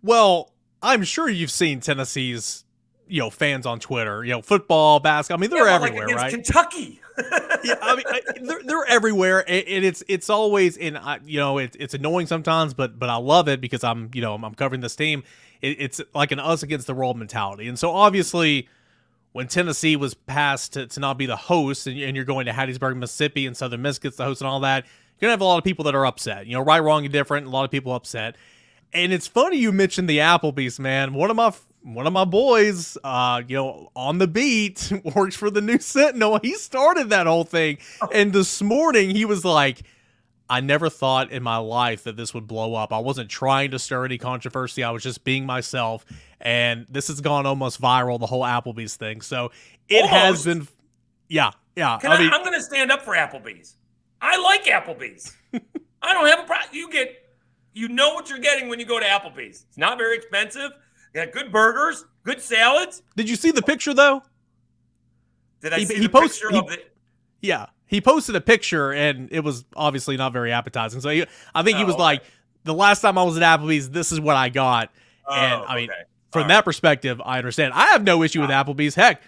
Well, 0.04 0.52
I'm 0.82 1.04
sure 1.04 1.30
you've 1.30 1.52
seen 1.52 1.80
Tennessee's 1.80 2.66
you 3.12 3.20
know 3.20 3.30
fans 3.30 3.66
on 3.66 3.80
Twitter. 3.80 4.24
You 4.24 4.32
know, 4.32 4.42
football, 4.42 5.00
basketball. 5.00 5.40
I 5.40 5.42
mean, 5.42 5.50
they're 5.50 5.68
yeah, 5.68 5.76
everywhere, 5.76 6.08
like 6.08 6.16
right? 6.16 6.34
Kentucky. 6.34 7.02
yeah, 7.64 7.76
I 7.82 7.96
mean, 7.96 8.06
I, 8.08 8.22
they're, 8.42 8.64
they're 8.64 8.86
everywhere, 8.86 9.44
and, 9.48 9.64
it's 9.68 10.02
it's 10.08 10.30
always 10.30 10.78
in 10.78 10.98
you 11.26 11.40
know 11.40 11.58
it, 11.58 11.76
it's 11.78 11.94
annoying 11.94 12.28
sometimes, 12.28 12.74
but 12.74 12.98
but 12.98 13.10
I 13.10 13.18
love 13.18 13.50
it 13.50 13.60
because 13.60 13.84
I'm 13.84 14.10
you 14.14 14.22
know 14.22 14.34
I'm, 14.34 14.46
I'm 14.46 14.56
covering 14.56 14.82
this 14.82 14.96
team. 14.96 15.24
It, 15.62 15.78
it's 15.80 16.02
like 16.16 16.32
an 16.32 16.40
us 16.40 16.64
against 16.64 16.88
the 16.88 16.94
world 16.94 17.18
mentality, 17.18 17.68
and 17.68 17.78
so 17.78 17.92
obviously 17.92 18.70
when 19.34 19.48
Tennessee 19.48 19.96
was 19.96 20.14
passed 20.14 20.74
to, 20.74 20.88
to 20.88 21.00
not 21.00 21.18
be 21.18 21.26
the 21.26 21.36
host, 21.36 21.88
and, 21.88 21.98
and 22.00 22.16
you're 22.16 22.26
going 22.26 22.46
to 22.46 22.52
Hattiesburg, 22.52 22.98
Mississippi, 22.98 23.46
and 23.46 23.56
Southern 23.56 23.82
Miss 23.82 23.98
gets 23.98 24.18
the 24.18 24.26
host 24.26 24.42
and 24.42 24.48
all 24.48 24.60
that, 24.62 24.86
you're 24.86 25.28
gonna 25.28 25.32
have 25.32 25.42
a 25.42 25.46
lot 25.46 25.58
of 25.58 25.64
people 25.64 25.84
that 25.86 25.96
are 25.96 26.06
upset. 26.06 26.48
You 26.48 26.54
know, 26.54 26.62
right, 26.62 26.80
wrong, 26.80 27.04
and 27.04 27.14
different. 27.14 27.46
A 27.46 27.50
lot 27.50 27.66
of 27.66 27.72
people 27.72 27.94
upset. 27.94 28.36
And 28.94 29.14
it's 29.14 29.28
funny 29.28 29.58
you 29.58 29.72
mentioned 29.72 30.10
the 30.10 30.20
Applebee's, 30.20 30.80
man. 30.80 31.14
One 31.14 31.30
of 31.30 31.36
my 31.36 31.54
one 31.84 32.06
of 32.06 32.14
my 32.14 32.26
boys, 32.26 32.98
uh, 33.04 33.42
you 33.48 33.56
know, 33.56 33.92
on 33.96 34.20
the 34.20 34.28
beat, 34.28 34.92
works 35.16 35.36
for 35.36 35.50
the 35.50 35.62
News 35.62 35.86
Sentinel. 35.86 36.40
He 36.42 36.54
started 36.56 37.10
that 37.10 37.28
whole 37.28 37.44
thing, 37.44 37.78
oh. 38.02 38.10
and 38.14 38.34
this 38.34 38.62
morning 38.62 39.10
he 39.12 39.26
was 39.26 39.46
like, 39.46 39.84
"I 40.50 40.60
never 40.60 40.90
thought 40.90 41.32
in 41.32 41.42
my 41.42 41.58
life 41.58 42.04
that 42.04 42.18
this 42.18 42.34
would 42.34 42.48
blow 42.48 42.76
up. 42.76 42.92
I 42.94 43.00
wasn't 43.00 43.30
trying 43.30 43.72
to 43.72 43.80
stir 43.80 44.06
any 44.06 44.18
controversy. 44.18 44.84
I 44.84 44.92
was 44.92 45.04
just 45.04 45.24
being 45.24 45.46
myself." 45.46 46.06
And 46.42 46.88
this 46.90 47.08
has 47.08 47.22
gone 47.22 47.46
almost 47.46 47.80
viral, 47.80 48.20
the 48.20 48.26
whole 48.26 48.42
Applebee's 48.42 48.96
thing. 48.96 49.22
So 49.22 49.52
it 49.88 50.02
almost. 50.02 50.12
has 50.12 50.46
been, 50.46 50.68
yeah, 51.30 51.52
yeah. 51.76 52.00
Can 52.00 52.12
I, 52.12 52.16
I'm 52.16 52.44
going 52.44 52.54
to 52.54 52.64
stand 52.64 52.92
up 52.92 53.04
for 53.04 53.14
Applebee's. 53.14 53.76
I 54.22 54.42
like 54.42 54.66
Applebee's. 54.66 55.36
I 56.02 56.14
don't 56.14 56.28
have 56.28 56.40
a 56.40 56.44
problem. 56.44 56.70
You 56.74 56.90
get, 56.90 57.21
you 57.74 57.88
know 57.88 58.14
what 58.14 58.30
you're 58.30 58.40
getting 58.40 58.70
when 58.70 58.80
you 58.80 58.86
go 58.86 59.00
to 59.00 59.06
Applebee's. 59.06 59.66
It's 59.68 59.78
not 59.78 59.98
very 59.98 60.16
expensive. 60.16 60.72
They 61.14 61.26
got 61.26 61.34
good 61.34 61.52
burgers, 61.52 62.06
good 62.24 62.42
salads. 62.42 63.04
Did 63.16 63.30
you 63.30 63.36
see 63.36 63.52
the 63.52 63.62
picture 63.62 63.94
though? 63.94 64.24
Did 65.62 65.74
I 65.74 65.80
he, 65.80 65.86
see 65.86 65.96
he 65.96 66.02
the 66.02 66.10
posted, 66.10 66.42
picture 66.42 66.50
he, 66.52 66.58
of 66.60 66.72
it? 66.72 66.96
Yeah, 67.42 67.68
he 67.86 68.02
posted 68.02 68.36
a 68.36 68.42
picture 68.42 68.92
and 68.94 69.30
it 69.32 69.42
was 69.42 69.66
obviously 69.76 70.18
not 70.18 70.34
very 70.34 70.52
appetizing. 70.52 71.02
So 71.02 71.10
he, 71.10 71.26
I 71.54 71.64
think 71.64 71.76
oh, 71.76 71.80
he 71.80 71.86
was 71.86 71.94
oh, 71.94 71.98
okay. 71.98 72.04
like, 72.04 72.24
"The 72.64 72.74
last 72.74 73.02
time 73.02 73.18
I 73.18 73.24
was 73.24 73.38
at 73.38 73.44
Applebee's, 73.44 73.90
this 73.90 74.12
is 74.12 74.20
what 74.20 74.36
I 74.36 74.50
got." 74.50 74.92
Oh, 75.28 75.34
and 75.34 75.64
I 75.68 75.76
mean, 75.76 75.90
okay. 75.90 76.00
from 76.32 76.44
all 76.44 76.48
that 76.48 76.56
right. 76.56 76.66
perspective, 76.66 77.22
I 77.24 77.38
understand. 77.38 77.74
I 77.74 77.88
have 77.88 78.04
no 78.04 78.24
issue 78.24 78.42
with 78.42 78.52
ah. 78.52 78.64
Applebee's. 78.64 78.96
Heck, 78.96 79.22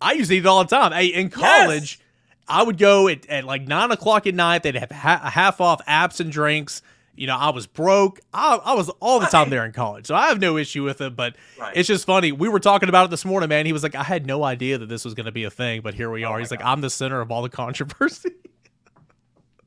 I 0.00 0.12
used 0.12 0.30
to 0.30 0.36
eat 0.36 0.40
it 0.40 0.46
all 0.46 0.64
the 0.64 0.70
time. 0.70 0.92
Hey, 0.92 1.06
in 1.06 1.28
college, 1.28 1.98
yes. 1.98 2.06
I 2.46 2.62
would 2.62 2.78
go 2.78 3.08
at, 3.08 3.26
at 3.26 3.44
like 3.44 3.66
nine 3.66 3.90
o'clock 3.90 4.26
at 4.26 4.34
night. 4.34 4.62
They'd 4.62 4.74
have 4.76 4.90
ha- 4.90 5.30
half 5.30 5.60
off 5.60 5.84
apps 5.86 6.20
and 6.20 6.30
drinks. 6.30 6.82
You 7.18 7.26
know, 7.26 7.36
I 7.36 7.50
was 7.50 7.66
broke. 7.66 8.20
I, 8.32 8.56
I 8.56 8.74
was 8.74 8.88
all 9.00 9.18
the 9.20 9.26
time 9.26 9.50
there 9.50 9.64
in 9.64 9.72
college, 9.72 10.06
so 10.06 10.14
I 10.14 10.28
have 10.28 10.40
no 10.40 10.56
issue 10.56 10.84
with 10.84 11.00
it. 11.00 11.16
But 11.16 11.36
right. 11.58 11.76
it's 11.76 11.88
just 11.88 12.06
funny. 12.06 12.32
We 12.32 12.48
were 12.48 12.60
talking 12.60 12.88
about 12.88 13.06
it 13.06 13.10
this 13.10 13.24
morning, 13.24 13.48
man. 13.48 13.66
He 13.66 13.72
was 13.72 13.82
like, 13.82 13.94
"I 13.94 14.04
had 14.04 14.26
no 14.26 14.44
idea 14.44 14.78
that 14.78 14.88
this 14.88 15.04
was 15.04 15.14
going 15.14 15.26
to 15.26 15.32
be 15.32 15.44
a 15.44 15.50
thing, 15.50 15.80
but 15.80 15.94
here 15.94 16.10
we 16.10 16.24
oh 16.24 16.30
are." 16.30 16.38
He's 16.38 16.50
God. 16.50 16.60
like, 16.60 16.66
"I'm 16.66 16.80
the 16.80 16.90
center 16.90 17.20
of 17.20 17.30
all 17.30 17.42
the 17.42 17.48
controversy." 17.48 18.30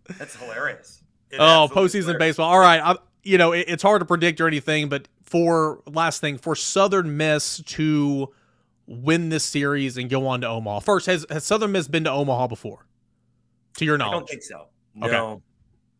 That's 0.17 0.35
hilarious. 0.35 1.03
It 1.29 1.39
oh, 1.39 1.67
postseason 1.71 2.01
hilarious. 2.01 2.19
baseball. 2.19 2.51
All 2.51 2.59
right, 2.59 2.81
I, 2.81 2.95
you 3.23 3.37
know, 3.37 3.51
it, 3.51 3.65
it's 3.67 3.83
hard 3.83 3.99
to 3.99 4.05
predict 4.05 4.39
or 4.41 4.47
anything, 4.47 4.89
but 4.89 5.07
for 5.23 5.81
last 5.85 6.21
thing, 6.21 6.37
for 6.37 6.55
Southern 6.55 7.17
Miss 7.17 7.61
to 7.65 8.33
win 8.87 9.29
this 9.29 9.43
series 9.43 9.97
and 9.97 10.09
go 10.09 10.27
on 10.27 10.41
to 10.41 10.47
Omaha. 10.47 10.79
First, 10.79 11.05
has, 11.05 11.25
has 11.29 11.45
Southern 11.45 11.71
Miss 11.71 11.87
been 11.87 12.03
to 12.03 12.11
Omaha 12.11 12.47
before? 12.47 12.85
To 13.77 13.85
your 13.85 13.97
knowledge, 13.97 14.13
I 14.13 14.19
don't 14.19 14.29
think 14.29 14.43
so. 14.43 14.67
No. 14.95 15.07
Okay. 15.07 15.41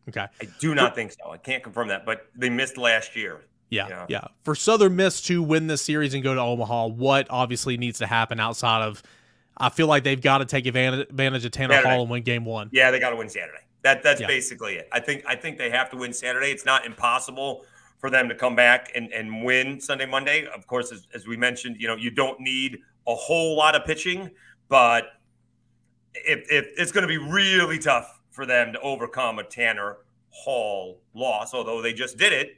Okay. 0.08 0.26
I 0.40 0.48
do 0.58 0.74
not 0.74 0.94
think 0.94 1.12
so. 1.12 1.30
I 1.30 1.36
can't 1.36 1.62
confirm 1.62 1.88
that, 1.88 2.04
but 2.04 2.26
they 2.34 2.50
missed 2.50 2.76
last 2.76 3.14
year. 3.14 3.42
Yeah, 3.70 3.88
yeah, 3.88 4.06
yeah. 4.08 4.24
For 4.44 4.54
Southern 4.54 4.96
Miss 4.96 5.22
to 5.22 5.42
win 5.42 5.66
this 5.66 5.80
series 5.80 6.12
and 6.12 6.22
go 6.22 6.34
to 6.34 6.40
Omaha, 6.40 6.88
what 6.88 7.26
obviously 7.30 7.76
needs 7.76 7.98
to 8.00 8.06
happen 8.06 8.38
outside 8.38 8.82
of 8.82 9.02
I 9.56 9.68
feel 9.68 9.86
like 9.86 10.02
they've 10.02 10.20
got 10.20 10.38
to 10.38 10.44
take 10.44 10.66
advantage, 10.66 11.08
advantage 11.08 11.44
of 11.44 11.52
Tanner 11.52 11.74
Saturday. 11.74 11.90
Hall 11.90 12.02
and 12.02 12.10
win 12.10 12.22
game 12.22 12.44
one. 12.44 12.68
Yeah, 12.72 12.90
they 12.90 12.98
got 12.98 13.10
to 13.10 13.16
win 13.16 13.28
Saturday. 13.28 13.60
That 13.82 14.02
that's 14.02 14.20
yeah. 14.20 14.26
basically 14.26 14.74
it. 14.74 14.88
I 14.92 15.00
think 15.00 15.24
I 15.26 15.36
think 15.36 15.58
they 15.58 15.70
have 15.70 15.90
to 15.90 15.96
win 15.96 16.12
Saturday. 16.12 16.50
It's 16.50 16.64
not 16.64 16.86
impossible 16.86 17.64
for 17.98 18.10
them 18.10 18.28
to 18.28 18.34
come 18.34 18.56
back 18.56 18.90
and, 18.94 19.12
and 19.12 19.44
win 19.44 19.80
Sunday, 19.80 20.06
Monday. 20.06 20.46
Of 20.46 20.66
course, 20.66 20.92
as, 20.92 21.06
as 21.14 21.26
we 21.26 21.36
mentioned, 21.36 21.76
you 21.78 21.86
know, 21.86 21.96
you 21.96 22.10
don't 22.10 22.40
need 22.40 22.78
a 23.06 23.14
whole 23.14 23.56
lot 23.56 23.76
of 23.76 23.84
pitching, 23.84 24.30
but 24.68 25.04
if, 26.14 26.40
if 26.50 26.66
it's 26.76 26.90
going 26.90 27.02
to 27.02 27.08
be 27.08 27.18
really 27.18 27.78
tough 27.78 28.20
for 28.32 28.44
them 28.46 28.72
to 28.72 28.80
overcome 28.80 29.38
a 29.38 29.44
Tanner 29.44 29.98
Hall 30.30 31.00
loss, 31.14 31.54
although 31.54 31.80
they 31.80 31.92
just 31.92 32.16
did 32.16 32.32
it. 32.32 32.56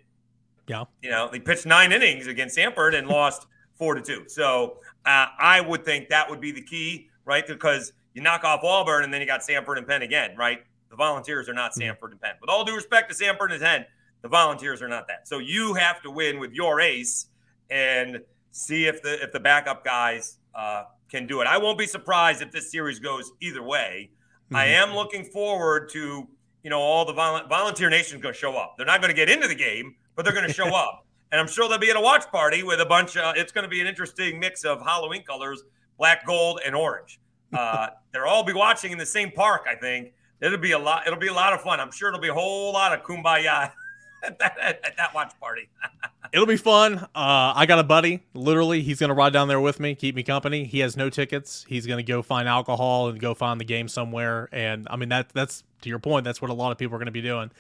Yeah. 0.66 0.84
You 1.02 1.10
know, 1.10 1.28
they 1.30 1.40
pitched 1.40 1.66
nine 1.66 1.92
innings 1.92 2.26
against 2.26 2.56
Samford 2.56 2.96
and 2.96 3.06
lost 3.06 3.46
four 3.74 3.94
to 3.94 4.00
two. 4.00 4.24
So 4.28 4.78
uh, 5.04 5.26
I 5.38 5.60
would 5.60 5.84
think 5.84 6.08
that 6.08 6.30
would 6.30 6.40
be 6.40 6.52
the 6.52 6.62
key, 6.62 7.08
right? 7.24 7.46
Because 7.46 7.92
you 8.14 8.22
knock 8.22 8.44
off 8.44 8.62
Auburn 8.62 9.04
and 9.04 9.12
then 9.12 9.20
you 9.20 9.26
got 9.26 9.40
Samford 9.40 9.76
and 9.76 9.86
Penn 9.86 10.02
again, 10.02 10.36
right? 10.36 10.60
The 10.88 10.96
Volunteers 10.96 11.48
are 11.48 11.54
not 11.54 11.72
mm-hmm. 11.72 12.04
And 12.04 12.20
Penn. 12.20 12.34
With 12.40 12.48
all 12.48 12.64
due 12.64 12.74
respect 12.74 13.12
to 13.12 13.24
Samford 13.24 13.50
and 13.50 13.60
Penn, 13.60 13.84
the 14.22 14.28
Volunteers 14.28 14.80
are 14.80 14.88
not 14.88 15.08
that. 15.08 15.26
So 15.26 15.38
you 15.38 15.74
have 15.74 16.00
to 16.02 16.10
win 16.10 16.38
with 16.38 16.52
your 16.52 16.80
ace 16.80 17.26
and 17.68 18.20
see 18.52 18.86
if 18.86 19.02
the 19.02 19.22
if 19.22 19.32
the 19.32 19.40
backup 19.40 19.84
guys 19.84 20.38
uh, 20.54 20.84
can 21.10 21.26
do 21.26 21.40
it. 21.40 21.46
I 21.46 21.58
won't 21.58 21.78
be 21.78 21.86
surprised 21.86 22.40
if 22.40 22.52
this 22.52 22.70
series 22.70 23.00
goes 23.00 23.32
either 23.40 23.62
way. 23.62 24.10
Mm-hmm. 24.54 24.60
I 24.60 24.66
am 24.66 24.94
looking 24.94 25.24
forward 25.24 25.88
to 25.90 26.28
you 26.62 26.70
know 26.70 26.78
all 26.78 27.04
the 27.04 27.12
vol- 27.12 27.46
volunteer 27.48 27.90
nation's 27.90 28.22
going 28.22 28.32
to 28.32 28.38
show 28.38 28.56
up. 28.56 28.74
They're 28.76 28.86
not 28.86 29.00
going 29.00 29.10
to 29.10 29.16
get 29.16 29.28
into 29.28 29.48
the 29.48 29.54
game, 29.54 29.96
but 30.14 30.24
they're 30.24 30.34
going 30.34 30.46
to 30.46 30.52
show 30.52 30.72
up, 30.74 31.04
and 31.32 31.40
I'm 31.40 31.48
sure 31.48 31.68
they'll 31.68 31.78
be 31.78 31.90
at 31.90 31.96
a 31.96 32.00
watch 32.00 32.30
party 32.30 32.62
with 32.62 32.80
a 32.80 32.86
bunch. 32.86 33.16
Of, 33.16 33.36
it's 33.36 33.50
going 33.50 33.64
to 33.64 33.68
be 33.68 33.80
an 33.80 33.88
interesting 33.88 34.38
mix 34.38 34.64
of 34.64 34.80
Halloween 34.80 35.24
colors, 35.24 35.64
black, 35.98 36.24
gold, 36.24 36.60
and 36.64 36.74
orange. 36.74 37.20
Uh, 37.54 37.90
they'll 38.12 38.24
all 38.24 38.42
be 38.42 38.52
watching 38.52 38.90
in 38.90 38.98
the 38.98 39.06
same 39.06 39.30
park. 39.30 39.66
I 39.70 39.76
think 39.76 40.12
it'll 40.40 40.58
be 40.58 40.72
a 40.72 40.78
lot. 40.78 41.06
It'll 41.06 41.20
be 41.20 41.28
a 41.28 41.32
lot 41.32 41.52
of 41.52 41.60
fun. 41.60 41.78
I'm 41.78 41.92
sure 41.92 42.08
it'll 42.08 42.18
be 42.18 42.26
a 42.26 42.34
whole 42.34 42.72
lot 42.72 42.92
of 42.92 43.04
kumbaya 43.04 43.70
at 44.24 44.38
that, 44.40 44.58
at 44.60 44.96
that 44.96 45.14
watch 45.14 45.32
party. 45.40 45.68
It'll 46.32 46.46
be 46.46 46.56
fun. 46.56 46.98
Uh, 46.98 47.52
I 47.54 47.64
got 47.66 47.78
a 47.78 47.84
buddy. 47.84 48.24
Literally, 48.34 48.82
he's 48.82 48.98
gonna 48.98 49.14
ride 49.14 49.32
down 49.32 49.46
there 49.46 49.60
with 49.60 49.78
me, 49.78 49.94
keep 49.94 50.16
me 50.16 50.24
company. 50.24 50.64
He 50.64 50.80
has 50.80 50.96
no 50.96 51.08
tickets. 51.08 51.64
He's 51.68 51.86
gonna 51.86 52.02
go 52.02 52.22
find 52.22 52.48
alcohol 52.48 53.08
and 53.08 53.20
go 53.20 53.34
find 53.34 53.60
the 53.60 53.64
game 53.64 53.86
somewhere. 53.86 54.48
And 54.50 54.88
I 54.90 54.96
mean 54.96 55.10
that 55.10 55.28
that's 55.28 55.62
to 55.82 55.88
your 55.88 56.00
point. 56.00 56.24
That's 56.24 56.42
what 56.42 56.50
a 56.50 56.54
lot 56.54 56.72
of 56.72 56.78
people 56.78 56.96
are 56.96 56.98
gonna 56.98 57.12
be 57.12 57.22
doing. 57.22 57.52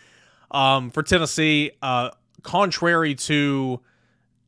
Um, 0.50 0.90
for 0.90 1.04
Tennessee, 1.04 1.70
uh, 1.82 2.10
contrary 2.42 3.14
to 3.14 3.80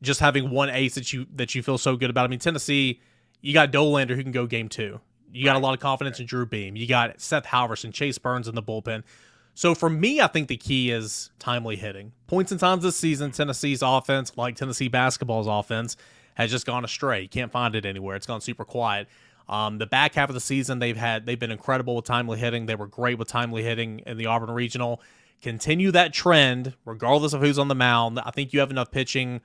just 0.01 0.19
having 0.19 0.49
one 0.49 0.69
ace 0.69 0.95
that 0.95 1.13
you 1.13 1.25
that 1.35 1.55
you 1.55 1.63
feel 1.63 1.77
so 1.77 1.95
good 1.95 2.09
about. 2.09 2.25
I 2.25 2.27
mean, 2.27 2.39
Tennessee, 2.39 2.99
you 3.41 3.53
got 3.53 3.71
Dollander 3.71 4.15
who 4.15 4.23
can 4.23 4.31
go 4.31 4.45
game 4.45 4.67
two. 4.67 4.99
You 5.31 5.45
got 5.45 5.55
a 5.55 5.59
lot 5.59 5.73
of 5.73 5.79
confidence 5.79 6.19
in 6.19 6.25
Drew 6.25 6.45
Beam. 6.45 6.75
You 6.75 6.87
got 6.87 7.19
Seth 7.21 7.45
Halverson, 7.45 7.93
Chase 7.93 8.17
Burns 8.17 8.47
in 8.47 8.55
the 8.55 8.63
bullpen. 8.63 9.03
So 9.57 9.73
for 9.73 9.89
me, 9.89 10.21
I 10.21 10.27
think 10.27 10.49
the 10.49 10.55
key 10.55 10.91
is 10.91 11.31
timely 11.39 11.77
hitting. 11.77 12.11
Points 12.27 12.51
and 12.51 12.59
times 12.59 12.83
this 12.83 12.95
season, 12.95 13.31
Tennessee's 13.31 13.81
offense, 13.81 14.31
like 14.37 14.55
Tennessee 14.55 14.87
basketball's 14.87 15.47
offense, 15.47 15.97
has 16.35 16.51
just 16.51 16.67
gone 16.67 16.85
astray. 16.85 17.23
You 17.23 17.27
can't 17.27 17.51
find 17.51 17.73
it 17.73 17.83
anywhere. 17.83 18.15
It's 18.15 18.27
gone 18.27 18.39
super 18.39 18.63
quiet. 18.63 19.07
Um, 19.49 19.79
the 19.79 19.87
back 19.87 20.13
half 20.13 20.29
of 20.29 20.35
the 20.35 20.39
season, 20.39 20.77
they've 20.77 20.95
had 20.95 21.25
they've 21.25 21.39
been 21.39 21.49
incredible 21.49 21.95
with 21.95 22.05
timely 22.05 22.37
hitting. 22.37 22.67
They 22.67 22.75
were 22.75 22.85
great 22.85 23.17
with 23.17 23.29
timely 23.29 23.63
hitting 23.63 24.03
in 24.05 24.17
the 24.17 24.27
Auburn 24.27 24.51
Regional. 24.51 25.01
Continue 25.41 25.89
that 25.89 26.13
trend, 26.13 26.75
regardless 26.85 27.33
of 27.33 27.41
who's 27.41 27.57
on 27.57 27.67
the 27.67 27.73
mound. 27.73 28.19
I 28.19 28.29
think 28.29 28.53
you 28.53 28.59
have 28.59 28.69
enough 28.69 28.91
pitching 28.91 29.41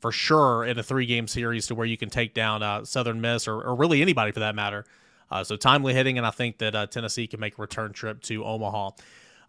for 0.00 0.10
sure 0.10 0.64
in 0.64 0.78
a 0.78 0.82
three 0.82 1.04
game 1.04 1.28
series 1.28 1.66
to 1.66 1.74
where 1.74 1.86
you 1.86 1.98
can 1.98 2.08
take 2.08 2.32
down 2.32 2.62
uh, 2.62 2.86
Southern 2.86 3.20
Miss 3.20 3.46
or, 3.46 3.60
or, 3.60 3.74
really 3.74 4.00
anybody 4.00 4.32
for 4.32 4.40
that 4.40 4.54
matter. 4.54 4.86
Uh, 5.30 5.44
so 5.44 5.54
timely 5.54 5.92
hitting, 5.92 6.16
and 6.16 6.26
I 6.26 6.30
think 6.30 6.56
that 6.58 6.74
uh, 6.74 6.86
Tennessee 6.86 7.26
can 7.26 7.40
make 7.40 7.58
a 7.58 7.60
return 7.60 7.92
trip 7.92 8.22
to 8.22 8.42
Omaha. 8.42 8.92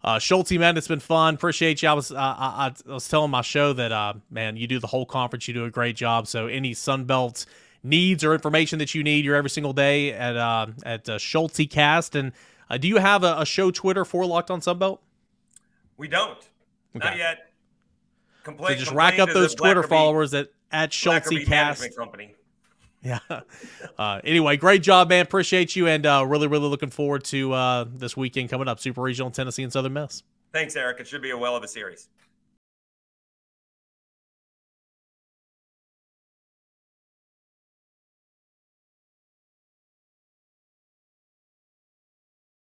Uh, 0.04 0.18
Schulte, 0.18 0.52
man, 0.52 0.76
it's 0.76 0.88
been 0.88 1.00
fun. 1.00 1.34
Appreciate 1.34 1.82
you. 1.82 1.88
I 1.88 1.92
was 1.92 2.10
uh, 2.10 2.16
I, 2.16 2.72
I, 2.88 2.92
was 2.92 3.08
telling 3.08 3.30
my 3.30 3.42
show 3.42 3.72
that 3.72 3.92
uh, 3.92 4.14
man, 4.30 4.56
you 4.56 4.66
do 4.66 4.80
the 4.80 4.88
whole 4.88 5.06
conference. 5.06 5.46
You 5.46 5.54
do 5.54 5.64
a 5.64 5.70
great 5.70 5.94
job. 5.94 6.26
So 6.26 6.48
any 6.48 6.74
Sunbelt 6.74 7.46
needs 7.84 8.24
or 8.24 8.34
information 8.34 8.78
that 8.80 8.94
you 8.94 9.04
need, 9.04 9.24
you're 9.24 9.36
every 9.36 9.50
single 9.50 9.72
day 9.72 10.12
at 10.12 10.36
uh, 10.36 10.66
at 10.84 11.08
uh, 11.08 11.18
Schulte 11.18 11.70
Cast. 11.70 12.16
And 12.16 12.32
uh, 12.68 12.78
do 12.78 12.88
you 12.88 12.96
have 12.96 13.22
a, 13.22 13.36
a, 13.38 13.46
show 13.46 13.70
Twitter 13.70 14.04
for 14.04 14.26
Locked 14.26 14.50
On 14.50 14.60
Sunbelt? 14.60 14.98
We 15.96 16.08
don't. 16.08 16.38
Okay. 16.96 17.06
Not 17.06 17.16
yet. 17.16 17.52
Complain, 18.42 18.76
so 18.76 18.84
just 18.84 18.92
rack 18.92 19.20
up 19.20 19.28
those 19.30 19.54
Twitter 19.54 19.84
followers 19.84 20.34
at 20.34 20.48
at 20.72 20.92
Schulte 20.92 21.46
Cast. 21.46 21.96
Company. 21.96 22.34
Yeah. 23.02 23.18
Uh, 23.98 24.20
anyway, 24.24 24.56
great 24.56 24.82
job, 24.82 25.08
man. 25.08 25.22
Appreciate 25.22 25.76
you, 25.76 25.86
and 25.86 26.06
uh, 26.06 26.24
really, 26.26 26.46
really 26.46 26.68
looking 26.68 26.90
forward 26.90 27.24
to 27.24 27.52
uh, 27.52 27.84
this 27.92 28.16
weekend 28.16 28.48
coming 28.48 28.68
up. 28.68 28.80
Super 28.80 29.02
Regional 29.02 29.30
Tennessee 29.30 29.62
and 29.62 29.72
Southern 29.72 29.92
Miss. 29.92 30.22
Thanks, 30.52 30.76
Eric. 30.76 31.00
It 31.00 31.06
should 31.06 31.22
be 31.22 31.30
a 31.30 31.36
well 31.38 31.56
of 31.56 31.62
a 31.62 31.68
series. 31.68 32.08